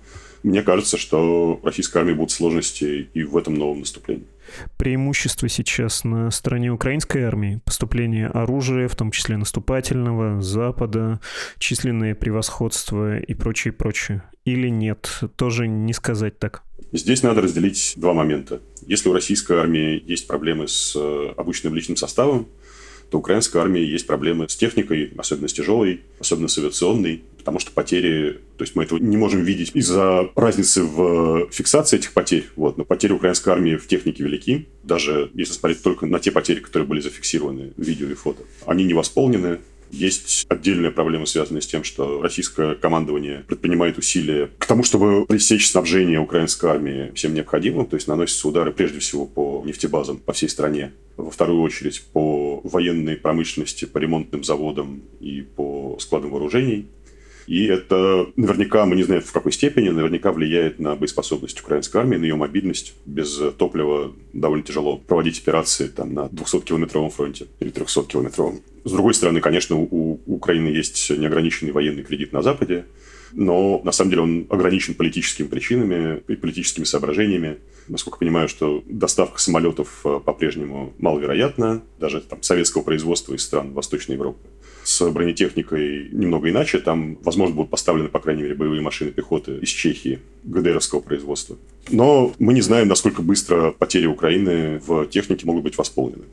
мне 0.44 0.62
кажется, 0.62 0.98
что 0.98 1.60
российской 1.64 2.00
армии 2.00 2.14
будут 2.14 2.32
сложности 2.32 3.10
и 3.14 3.24
в 3.24 3.38
этом 3.38 3.56
новом 3.56 3.80
наступлении 3.80 4.26
преимущество 4.78 5.50
сейчас 5.50 6.04
на 6.04 6.32
стороне 6.32 6.72
украинской 6.72 7.24
армии? 7.24 7.62
Поступление 7.66 8.28
оружия, 8.28 8.88
в 8.88 8.96
том 8.96 9.12
числе 9.12 9.38
наступательного, 9.38 10.42
Запада, 10.42 11.20
численное 11.58 12.16
превосходство 12.16 13.20
и 13.20 13.34
прочее, 13.34 13.74
прочее? 13.74 14.24
Или 14.46 14.70
нет? 14.70 15.22
Тоже 15.36 15.68
не 15.68 15.94
сказать 15.94 16.40
так. 16.40 16.64
Здесь 16.92 17.22
надо 17.22 17.42
разделить 17.42 17.94
два 17.98 18.14
момента. 18.14 18.62
Если 18.88 19.10
у 19.10 19.14
российской 19.14 19.58
армии 19.58 20.04
есть 20.08 20.28
проблемы 20.28 20.68
с 20.68 20.96
э, 20.96 21.34
обычным 21.38 21.76
личным 21.76 21.98
составом, 21.98 22.48
то 23.10 23.18
украинской 23.18 23.58
армии 23.58 23.82
есть 23.82 24.08
проблемы 24.08 24.48
с 24.48 24.56
техникой, 24.56 25.12
особенно 25.18 25.48
с 25.48 25.54
тяжелой, 25.54 26.02
особенно 26.20 26.48
с 26.48 26.58
авиационной, 26.58 27.24
потому 27.38 27.60
что 27.60 27.72
потери, 27.72 28.40
то 28.58 28.64
есть 28.64 28.76
мы 28.76 28.84
этого 28.84 29.00
не 29.00 29.18
можем 29.18 29.44
видеть 29.44 29.72
из-за 29.74 30.30
разницы 30.36 30.84
в 30.84 31.50
фиксации 31.52 31.98
этих 31.98 32.14
потерь, 32.14 32.46
вот, 32.56 32.78
но 32.78 32.86
потери 32.86 33.14
украинской 33.14 33.50
армии 33.50 33.76
в 33.76 33.88
технике 33.88 34.24
велики, 34.24 34.68
даже 34.84 35.32
если 35.34 35.54
смотреть 35.54 35.82
только 35.82 36.06
на 36.06 36.20
те 36.20 36.32
потери, 36.32 36.60
которые 36.60 36.88
были 36.88 37.00
зафиксированы 37.00 37.74
в 37.76 37.82
видео 37.82 38.08
и 38.10 38.14
фото. 38.14 38.44
Они 38.66 38.84
не 38.84 38.94
восполнены, 38.94 39.60
есть 39.92 40.46
отдельная 40.50 40.92
проблема, 40.92 41.26
связанная 41.26 41.62
с 41.62 41.68
тем, 41.68 41.84
что 41.84 42.22
российское 42.22 42.76
командование 42.76 43.44
предпринимает 43.48 43.98
усилия 43.98 44.50
к 44.58 44.66
тому, 44.66 44.84
чтобы 44.84 45.26
пресечь 45.26 45.70
снабжение 45.70 46.20
украинской 46.20 46.70
армии 46.70 47.12
всем 47.16 47.34
необходимым, 47.34 47.86
то 47.86 47.96
есть 47.96 48.08
наносятся 48.08 48.48
удары 48.48 48.72
прежде 48.72 49.00
всего 49.00 49.26
по 49.26 49.64
нефтебазам 49.66 50.18
по 50.18 50.34
всей 50.34 50.50
стране, 50.50 50.92
во 51.18 51.32
вторую 51.32 51.62
очередь 51.62 52.04
по 52.14 52.62
военной 52.64 53.18
промышленности, 53.18 53.86
по 53.86 53.98
ремонтным 53.98 54.44
заводам 54.44 55.02
и 55.20 55.42
по 55.42 55.98
складам 56.00 56.32
вооружений. 56.32 56.88
И 57.50 57.66
это 57.66 58.32
наверняка, 58.36 58.86
мы 58.86 58.96
не 58.96 59.02
знаем 59.02 59.24
в 59.24 59.32
какой 59.32 59.52
степени, 59.52 59.90
наверняка 59.90 60.32
влияет 60.32 60.78
на 60.78 60.96
боеспособность 60.96 61.60
украинской 61.60 61.98
армии, 61.98 62.16
на 62.16 62.26
ее 62.26 62.36
мобильность. 62.36 62.94
Без 63.08 63.42
топлива 63.58 64.14
довольно 64.34 64.64
тяжело 64.64 64.98
проводить 64.98 65.40
операции 65.40 65.88
там, 65.88 66.14
на 66.14 66.28
200-километровом 66.28 67.10
фронте 67.10 67.48
или 67.60 67.72
300-километровом. 67.72 68.62
С 68.84 68.92
другой 68.92 69.16
стороны, 69.16 69.42
конечно, 69.42 69.78
у 69.78 70.22
Украины 70.28 70.68
есть 70.68 71.10
неограниченный 71.10 71.72
военный 71.72 72.04
кредит 72.04 72.34
на 72.34 72.44
Западе, 72.44 72.86
но 73.34 73.82
на 73.84 73.92
самом 73.94 74.12
деле 74.12 74.22
он 74.22 74.46
ограничен 74.52 74.94
политическими 74.94 75.48
причинами 75.48 76.22
и 76.28 76.36
политическими 76.36 76.84
соображениями. 76.84 77.58
Насколько 77.88 78.20
понимаю, 78.20 78.48
что 78.48 78.84
доставка 78.86 79.42
самолетов 79.42 80.02
э, 80.06 80.20
по-прежнему 80.24 80.94
маловероятна, 81.00 81.82
даже 82.00 82.22
там, 82.22 82.44
советского 82.44 82.84
производства 82.84 83.34
из 83.34 83.42
стран 83.42 83.74
Восточной 83.74 84.14
Европы. 84.14 84.38
С 84.90 85.08
бронетехникой 85.12 86.10
немного 86.12 86.50
иначе. 86.50 86.80
Там, 86.80 87.20
возможно, 87.22 87.56
будут 87.56 87.70
поставлены, 87.70 88.10
по 88.10 88.20
крайней 88.20 88.42
мере, 88.42 88.56
боевые 88.56 88.82
машины 88.82 89.12
пехоты 89.12 89.60
из 89.62 89.70
Чехии, 89.70 90.18
ГДРовского 90.44 91.00
производства. 91.00 91.58
Но 91.92 92.34
мы 92.40 92.56
не 92.56 92.62
знаем, 92.62 92.88
насколько 92.88 93.22
быстро 93.22 93.70
потери 93.70 94.08
Украины 94.08 94.82
в 94.84 95.06
технике 95.06 95.46
могут 95.46 95.62
быть 95.62 95.78
восполнены. 95.78 96.24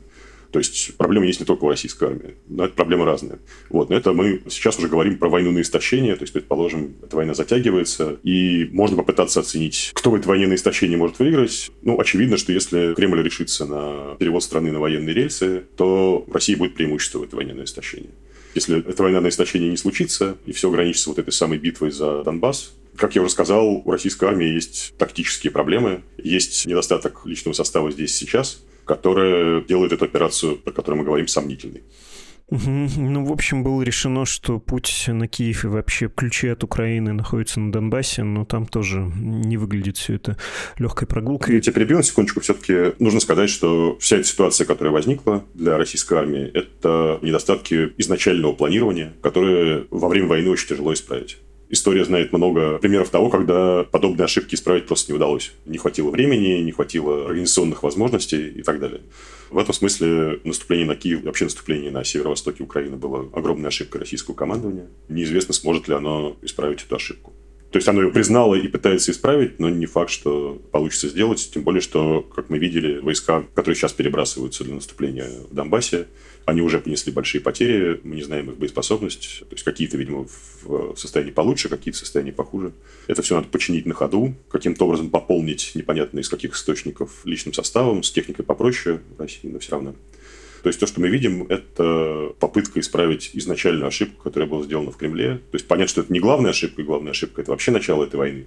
То 0.51 0.57
есть 0.57 0.97
проблема 0.97 1.27
есть 1.27 1.39
не 1.39 1.45
только 1.45 1.65
у 1.65 1.69
российской 1.69 2.05
армии, 2.05 2.33
но 2.47 2.65
это 2.65 2.73
проблема 2.73 3.05
разная. 3.05 3.37
Вот. 3.69 3.91
Но 3.91 3.95
это 3.95 4.13
мы 4.13 4.41
сейчас 4.49 4.79
уже 4.79 4.87
говорим 4.87 5.19
про 5.19 5.29
войну 5.29 5.51
на 5.51 5.61
истощение, 5.61 6.15
то 6.15 6.23
есть, 6.23 6.33
предположим, 6.33 6.95
эта 7.03 7.15
война 7.15 7.35
затягивается, 7.35 8.17
и 8.23 8.67
можно 8.71 8.97
попытаться 8.97 9.41
оценить, 9.41 9.91
кто 9.93 10.09
в 10.09 10.15
этой 10.15 10.25
войне 10.25 10.47
на 10.47 10.55
истощение 10.55 10.97
может 10.97 11.19
выиграть. 11.19 11.69
Ну, 11.83 11.99
очевидно, 11.99 12.37
что 12.37 12.53
если 12.53 12.95
Кремль 12.95 13.21
решится 13.21 13.67
на 13.67 14.15
перевод 14.15 14.41
страны 14.41 14.71
на 14.71 14.79
военные 14.79 15.13
рельсы, 15.13 15.63
то 15.75 16.25
России 16.31 16.55
будет 16.55 16.73
преимущество 16.73 17.19
в 17.19 17.23
этой 17.23 17.35
войне 17.35 17.53
на 17.53 17.63
истощение. 17.63 18.09
Если 18.57 18.79
эта 18.79 19.03
война 19.03 19.21
на 19.21 19.29
истощение 19.29 19.69
не 19.69 19.77
случится, 19.77 20.35
и 20.47 20.51
все 20.51 20.69
ограничится 20.69 21.09
вот 21.09 21.19
этой 21.19 21.31
самой 21.31 21.59
битвой 21.59 21.91
за 21.91 22.23
Донбасс, 22.23 22.73
как 22.95 23.13
я 23.13 23.21
уже 23.21 23.29
сказал, 23.29 23.83
у 23.85 23.91
российской 23.91 24.25
армии 24.25 24.47
есть 24.47 24.95
тактические 24.97 25.51
проблемы, 25.51 26.01
есть 26.17 26.65
недостаток 26.65 27.23
личного 27.25 27.53
состава 27.53 27.91
здесь 27.91 28.15
сейчас, 28.15 28.63
которая 28.83 29.61
делает 29.61 29.91
эту 29.91 30.05
операцию, 30.05 30.57
про 30.57 30.71
которую 30.71 31.01
мы 31.01 31.05
говорим, 31.05 31.27
сомнительной. 31.27 31.83
Ну, 32.49 33.25
в 33.25 33.31
общем, 33.33 33.61
было 33.61 33.81
решено, 33.81 34.25
что 34.25 34.59
путь 34.59 35.05
на 35.07 35.27
Киев 35.27 35.65
и 35.65 35.67
вообще 35.67 36.07
ключи 36.07 36.47
от 36.47 36.63
Украины 36.63 37.11
находятся 37.11 37.59
на 37.59 37.73
Донбассе, 37.73 38.23
но 38.23 38.45
там 38.45 38.65
тоже 38.65 39.11
не 39.17 39.57
выглядит 39.57 39.97
все 39.97 40.13
это 40.13 40.37
легкой 40.77 41.09
прогулкой. 41.09 41.55
Я 41.55 41.61
тебя 41.61 41.73
перебью 41.73 41.97
на 41.97 42.03
секундочку. 42.03 42.39
Все-таки 42.39 42.93
нужно 43.03 43.19
сказать, 43.19 43.49
что 43.49 43.97
вся 43.99 44.15
эта 44.15 44.27
ситуация, 44.27 44.65
которая 44.65 44.93
возникла 44.93 45.43
для 45.55 45.77
российской 45.77 46.17
армии, 46.19 46.49
это 46.53 47.19
недостатки 47.21 47.91
изначального 47.97 48.53
планирования, 48.53 49.13
которые 49.21 49.85
во 49.91 50.07
время 50.07 50.27
войны 50.27 50.49
очень 50.49 50.69
тяжело 50.69 50.93
исправить. 50.93 51.39
История 51.69 52.05
знает 52.05 52.31
много 52.31 52.77
примеров 52.77 53.09
того, 53.09 53.29
когда 53.29 53.83
подобные 53.83 54.23
ошибки 54.23 54.55
исправить 54.55 54.87
просто 54.87 55.11
не 55.11 55.17
удалось. 55.17 55.51
Не 55.65 55.77
хватило 55.77 56.11
времени, 56.11 56.61
не 56.61 56.71
хватило 56.71 57.25
организационных 57.25 57.83
возможностей 57.83 58.47
и 58.47 58.61
так 58.61 58.79
далее. 58.79 59.01
В 59.49 59.57
этом 59.57 59.73
смысле 59.73 60.39
наступление 60.43 60.87
на 60.87 60.95
Киев, 60.95 61.23
вообще 61.23 61.45
наступление 61.45 61.91
на 61.91 62.03
северо-востоке 62.03 62.63
Украины 62.63 62.97
было 62.97 63.29
огромной 63.33 63.69
ошибкой 63.69 64.01
российского 64.01 64.35
командования. 64.35 64.87
Неизвестно, 65.07 65.53
сможет 65.53 65.87
ли 65.87 65.95
оно 65.95 66.37
исправить 66.41 66.83
эту 66.83 66.95
ошибку. 66.95 67.33
То 67.71 67.77
есть 67.77 67.87
оно 67.87 68.01
ее 68.01 68.11
признало 68.11 68.55
и 68.55 68.67
пытается 68.67 69.11
исправить, 69.11 69.59
но 69.59 69.69
не 69.69 69.85
факт, 69.85 70.09
что 70.09 70.61
получится 70.71 71.09
сделать. 71.09 71.49
Тем 71.53 71.63
более, 71.63 71.81
что, 71.81 72.21
как 72.21 72.49
мы 72.49 72.59
видели, 72.59 72.99
войска, 72.99 73.43
которые 73.53 73.75
сейчас 73.75 73.91
перебрасываются 73.91 74.63
для 74.63 74.75
наступления 74.75 75.29
в 75.49 75.53
Донбассе, 75.53 76.07
они 76.45 76.61
уже 76.61 76.79
понесли 76.79 77.11
большие 77.11 77.41
потери, 77.41 77.99
мы 78.05 78.15
не 78.15 78.23
знаем 78.23 78.49
их 78.49 78.57
боеспособность. 78.57 79.39
То 79.41 79.53
есть 79.53 79.63
какие-то, 79.65 79.97
видимо, 79.97 80.27
в 80.63 80.95
состоянии 80.95 81.31
получше, 81.31 81.67
какие-то 81.67 81.97
в 81.97 81.99
состоянии 81.99 82.31
похуже. 82.31 82.71
Это 83.07 83.21
все 83.21 83.35
надо 83.35 83.49
починить 83.49 83.85
на 83.85 83.93
ходу, 83.93 84.33
каким-то 84.49 84.85
образом 84.85 85.09
пополнить 85.09 85.71
непонятно 85.75 86.19
из 86.19 86.29
каких 86.29 86.55
источников 86.55 87.25
личным 87.25 87.53
составом, 87.53 88.01
с 88.01 88.11
техникой 88.11 88.45
попроще 88.45 89.01
в 89.17 89.19
России, 89.19 89.49
но 89.49 89.59
все 89.59 89.71
равно. 89.71 89.93
То 90.63 90.69
есть 90.69 90.79
то, 90.79 90.87
что 90.87 90.99
мы 90.99 91.09
видим, 91.09 91.43
это 91.49 92.33
попытка 92.39 92.79
исправить 92.79 93.31
изначальную 93.33 93.87
ошибку, 93.87 94.23
которая 94.23 94.49
была 94.49 94.63
сделана 94.63 94.91
в 94.91 94.97
Кремле. 94.97 95.35
То 95.51 95.55
есть 95.55 95.67
понять, 95.67 95.89
что 95.89 96.01
это 96.01 96.11
не 96.11 96.19
главная 96.19 96.51
ошибка, 96.51 96.81
и 96.81 96.85
главная 96.85 97.11
ошибка– 97.11 97.41
это 97.43 97.51
вообще 97.51 97.71
начало 97.71 98.03
этой 98.03 98.15
войны. 98.15 98.45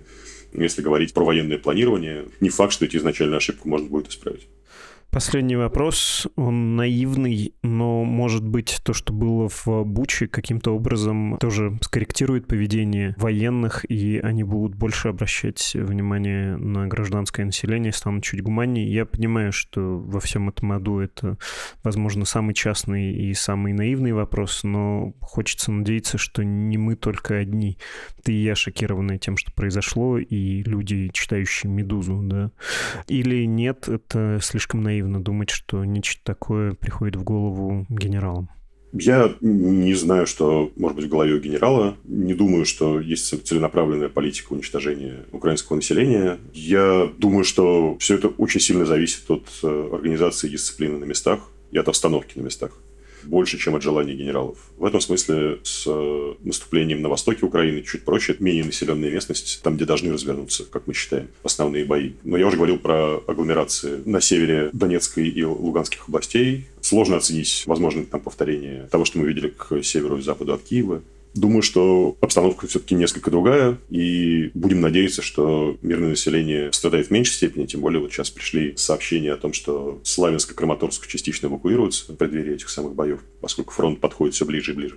Если 0.53 0.83
говорить 0.83 1.15
про 1.15 1.25
военное 1.25 1.59
планирование, 1.59 2.27
не 2.41 2.49
факт, 2.49 2.73
что 2.73 2.85
эти 2.85 2.97
изначальную 2.97 3.37
ошибку 3.37 3.69
можно 3.69 3.89
будет 3.89 4.09
исправить. 4.09 4.47
Последний 5.11 5.57
вопрос, 5.57 6.29
он 6.37 6.77
наивный, 6.77 7.53
но, 7.65 8.05
может 8.05 8.47
быть, 8.47 8.79
то, 8.85 8.93
что 8.93 9.13
было 9.13 9.49
в 9.49 9.83
Буче, 9.85 10.29
каким-то 10.29 10.71
образом 10.71 11.37
тоже 11.41 11.77
скорректирует 11.83 12.47
поведение 12.47 13.17
военных, 13.19 13.85
и 13.91 14.19
они 14.19 14.45
будут 14.45 14.77
больше 14.77 15.09
обращать 15.09 15.73
внимание 15.75 16.57
на 16.57 16.87
гражданское 16.87 17.45
население, 17.45 17.93
станут 17.93 18.23
чуть 18.23 18.41
гуманнее. 18.41 18.87
Я 18.87 19.05
понимаю, 19.05 19.51
что 19.51 19.99
во 19.99 20.21
всем 20.21 20.49
этом 20.49 20.71
аду 20.71 21.01
это, 21.01 21.39
возможно, 21.83 22.25
самый 22.25 22.55
частный 22.55 23.13
и 23.13 23.35
самый 23.35 23.73
наивный 23.73 24.13
вопрос, 24.13 24.63
но 24.63 25.13
хочется 25.21 25.73
надеяться, 25.73 26.19
что 26.19 26.45
не 26.45 26.79
мы 26.79 26.95
только 26.95 27.37
одни. 27.37 27.79
Ты 28.23 28.33
и 28.33 28.45
я 28.45 28.55
шокированы 28.55 29.19
тем, 29.19 29.37
что 29.37 29.51
произошло, 29.53 30.19
и 30.19 30.63
люди, 30.63 31.11
читающие 31.13 31.69
«Медузу», 31.69 32.21
да. 32.23 32.53
Или 33.09 33.45
нет, 33.45 33.89
это 33.89 34.39
слишком 34.41 34.85
наивно 34.85 35.00
наивно 35.01 35.23
думать, 35.23 35.51
что 35.51 35.85
нечто 35.85 36.21
такое 36.25 36.73
приходит 36.73 37.17
в 37.17 37.25
голову 37.25 37.87
генералам. 37.89 38.51
Я 38.93 39.33
не 39.41 39.95
знаю, 39.95 40.27
что 40.27 40.73
может 40.77 40.97
быть 40.97 41.07
в 41.07 41.11
голове 41.11 41.35
у 41.35 41.39
генерала. 41.39 41.97
Не 42.05 42.35
думаю, 42.35 42.65
что 42.65 42.99
есть 43.01 43.47
целенаправленная 43.47 44.09
политика 44.09 44.53
уничтожения 44.53 45.27
украинского 45.31 45.77
населения. 45.77 46.39
Я 46.53 47.09
думаю, 47.19 47.45
что 47.45 47.97
все 47.99 48.17
это 48.17 48.29
очень 48.29 48.61
сильно 48.61 48.85
зависит 48.85 49.31
от 49.31 49.47
э, 49.63 49.91
организации 49.93 50.49
дисциплины 50.49 50.99
на 50.99 51.05
местах 51.05 51.51
и 51.71 51.79
от 51.79 51.87
обстановки 51.87 52.37
на 52.37 52.43
местах. 52.43 52.73
Больше, 53.25 53.59
чем 53.59 53.77
от 53.77 53.83
желаний 53.83 54.15
генералов. 54.15 54.59
В 54.77 54.85
этом 54.85 55.01
смысле 55.01 55.59
с 55.63 55.85
э, 55.87 56.35
наступлением 56.41 57.03
на 57.03 57.09
востоке 57.09 57.45
Украины 57.45 57.83
чуть 57.83 58.05
проще. 58.05 58.33
Это 58.33 58.43
менее 58.43 58.65
населенная 58.65 59.11
местность, 59.11 59.61
там, 59.63 59.77
где 59.77 59.85
должны 59.85 60.13
развернуться, 60.13 60.65
как 60.65 60.87
мы 60.87 60.95
считаем, 60.95 61.29
основные 61.43 61.85
бои. 61.85 62.13
Но 62.25 62.37
я 62.37 62.47
уже 62.47 62.57
говорил 62.57 62.79
про 62.79 63.19
агломерации 63.27 64.03
на 64.05 64.21
севере 64.21 64.71
Донецкой 64.73 65.29
и 65.29 65.45
Луганских 65.45 66.09
областей. 66.09 66.67
Сложно 66.81 67.17
оценить 67.17 67.65
возможное 67.67 68.05
там 68.05 68.21
повторение 68.21 68.89
того, 68.91 69.05
что 69.05 69.19
мы 69.19 69.27
видели 69.27 69.49
к 69.49 69.83
северу 69.83 70.19
и 70.19 70.23
западу 70.23 70.55
от 70.55 70.63
Киева. 70.63 71.03
Думаю, 71.35 71.63
что 71.63 72.17
обстановка 72.21 72.67
все-таки 72.67 72.97
несколько 72.97 73.31
другая, 73.31 73.79
и 73.89 74.51
будем 74.55 74.81
надеяться, 74.81 75.23
что 75.23 75.79
мирное 75.81 76.11
население 76.11 76.73
страдает 76.73 77.07
в 77.07 77.11
меньшей 77.11 77.35
степени, 77.35 77.67
тем 77.67 77.81
более 77.81 78.01
вот 78.01 78.13
сейчас 78.13 78.31
пришли 78.31 78.75
сообщения 78.77 79.33
о 79.33 79.37
том, 79.37 79.53
что 79.53 80.01
Славянск 80.03 80.51
и 80.51 80.55
Краматорск 80.55 81.07
частично 81.07 81.47
эвакуируются 81.47 82.13
в 82.13 82.17
преддверии 82.17 82.55
этих 82.55 82.69
самых 82.69 82.95
боев, 82.95 83.21
поскольку 83.41 83.73
фронт 83.73 84.01
подходит 84.01 84.35
все 84.35 84.45
ближе 84.45 84.73
и 84.73 84.75
ближе. 84.75 84.97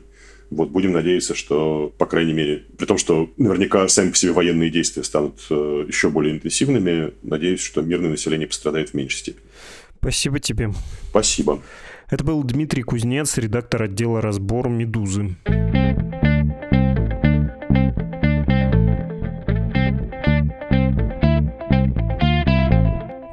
Вот 0.49 0.69
будем 0.69 0.91
надеяться, 0.91 1.35
что, 1.35 1.93
по 1.97 2.05
крайней 2.05 2.33
мере, 2.33 2.65
при 2.77 2.85
том, 2.85 2.97
что 2.97 3.29
наверняка 3.37 3.87
сами 3.87 4.09
по 4.09 4.17
себе 4.17 4.31
военные 4.31 4.69
действия 4.69 5.03
станут 5.03 5.39
э, 5.49 5.85
еще 5.87 6.09
более 6.09 6.33
интенсивными, 6.33 7.13
надеюсь, 7.21 7.61
что 7.61 7.81
мирное 7.81 8.09
население 8.09 8.47
пострадает 8.47 8.89
в 8.89 8.93
меньшей 8.95 9.17
степени. 9.17 9.45
Спасибо 9.99 10.39
тебе. 10.39 10.71
Спасибо. 11.09 11.61
Это 12.09 12.23
был 12.23 12.43
Дмитрий 12.43 12.83
Кузнец, 12.83 13.37
редактор 13.37 13.83
отдела 13.83 14.21
«Разбор 14.21 14.69
Медузы». 14.69 15.35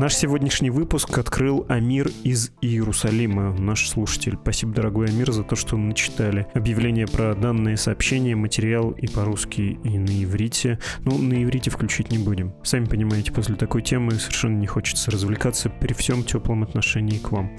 Наш 0.00 0.14
сегодняшний 0.14 0.70
выпуск 0.70 1.18
открыл 1.18 1.66
Амир 1.68 2.10
из 2.24 2.52
Иерусалима, 2.62 3.52
наш 3.52 3.86
слушатель. 3.86 4.38
Спасибо, 4.40 4.72
дорогой 4.72 5.08
Амир, 5.08 5.30
за 5.30 5.44
то, 5.44 5.56
что 5.56 5.76
начитали 5.76 6.46
объявление 6.54 7.06
про 7.06 7.34
данные 7.34 7.76
сообщения, 7.76 8.34
материал 8.34 8.92
и 8.92 9.06
по-русски, 9.06 9.78
и 9.84 9.98
на 9.98 10.24
иврите. 10.24 10.78
Ну, 11.04 11.18
на 11.18 11.44
иврите 11.44 11.70
включить 11.70 12.10
не 12.10 12.16
будем. 12.16 12.54
Сами 12.62 12.86
понимаете, 12.86 13.30
после 13.30 13.56
такой 13.56 13.82
темы 13.82 14.12
совершенно 14.12 14.56
не 14.56 14.66
хочется 14.66 15.10
развлекаться 15.10 15.68
при 15.68 15.92
всем 15.92 16.24
теплом 16.24 16.62
отношении 16.62 17.18
к 17.18 17.30
вам. 17.30 17.54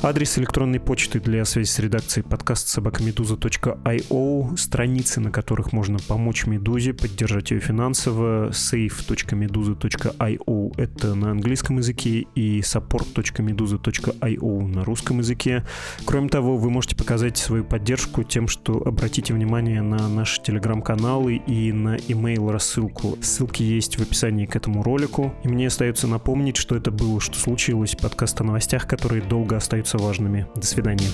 Адрес 0.00 0.38
электронной 0.38 0.78
почты 0.78 1.18
для 1.18 1.44
связи 1.44 1.68
с 1.68 1.80
редакцией 1.80 2.24
подкаст 2.24 2.68
собакамедуза.io, 2.68 4.56
страницы, 4.56 5.18
на 5.18 5.32
которых 5.32 5.72
можно 5.72 5.98
помочь 6.06 6.46
Медузе, 6.46 6.94
поддержать 6.94 7.50
ее 7.50 7.58
финансово, 7.58 8.50
save.meduza.io 8.50 10.72
это 10.76 11.16
на 11.16 11.32
английском 11.32 11.78
языке 11.78 12.26
и 12.36 12.60
support.meduza.io 12.60 14.66
на 14.68 14.84
русском 14.84 15.18
языке. 15.18 15.64
Кроме 16.04 16.28
того, 16.28 16.58
вы 16.58 16.70
можете 16.70 16.94
показать 16.94 17.36
свою 17.36 17.64
поддержку 17.64 18.22
тем, 18.22 18.46
что 18.46 18.80
обратите 18.86 19.34
внимание 19.34 19.82
на 19.82 20.08
наши 20.08 20.40
телеграм-каналы 20.40 21.34
и 21.34 21.72
на 21.72 21.96
email 21.96 22.52
рассылку. 22.52 23.18
Ссылки 23.20 23.64
есть 23.64 23.98
в 23.98 24.02
описании 24.02 24.46
к 24.46 24.54
этому 24.54 24.84
ролику. 24.84 25.34
И 25.42 25.48
мне 25.48 25.66
остается 25.66 26.06
напомнить, 26.06 26.56
что 26.56 26.76
это 26.76 26.92
было 26.92 27.20
«Что 27.20 27.36
случилось?» 27.36 27.96
подкаст 27.96 28.40
о 28.40 28.44
новостях, 28.44 28.86
которые 28.86 29.22
долго 29.22 29.56
остаются 29.88 29.98
важными. 29.98 30.46
До 30.54 30.66
свидания. 30.66 31.08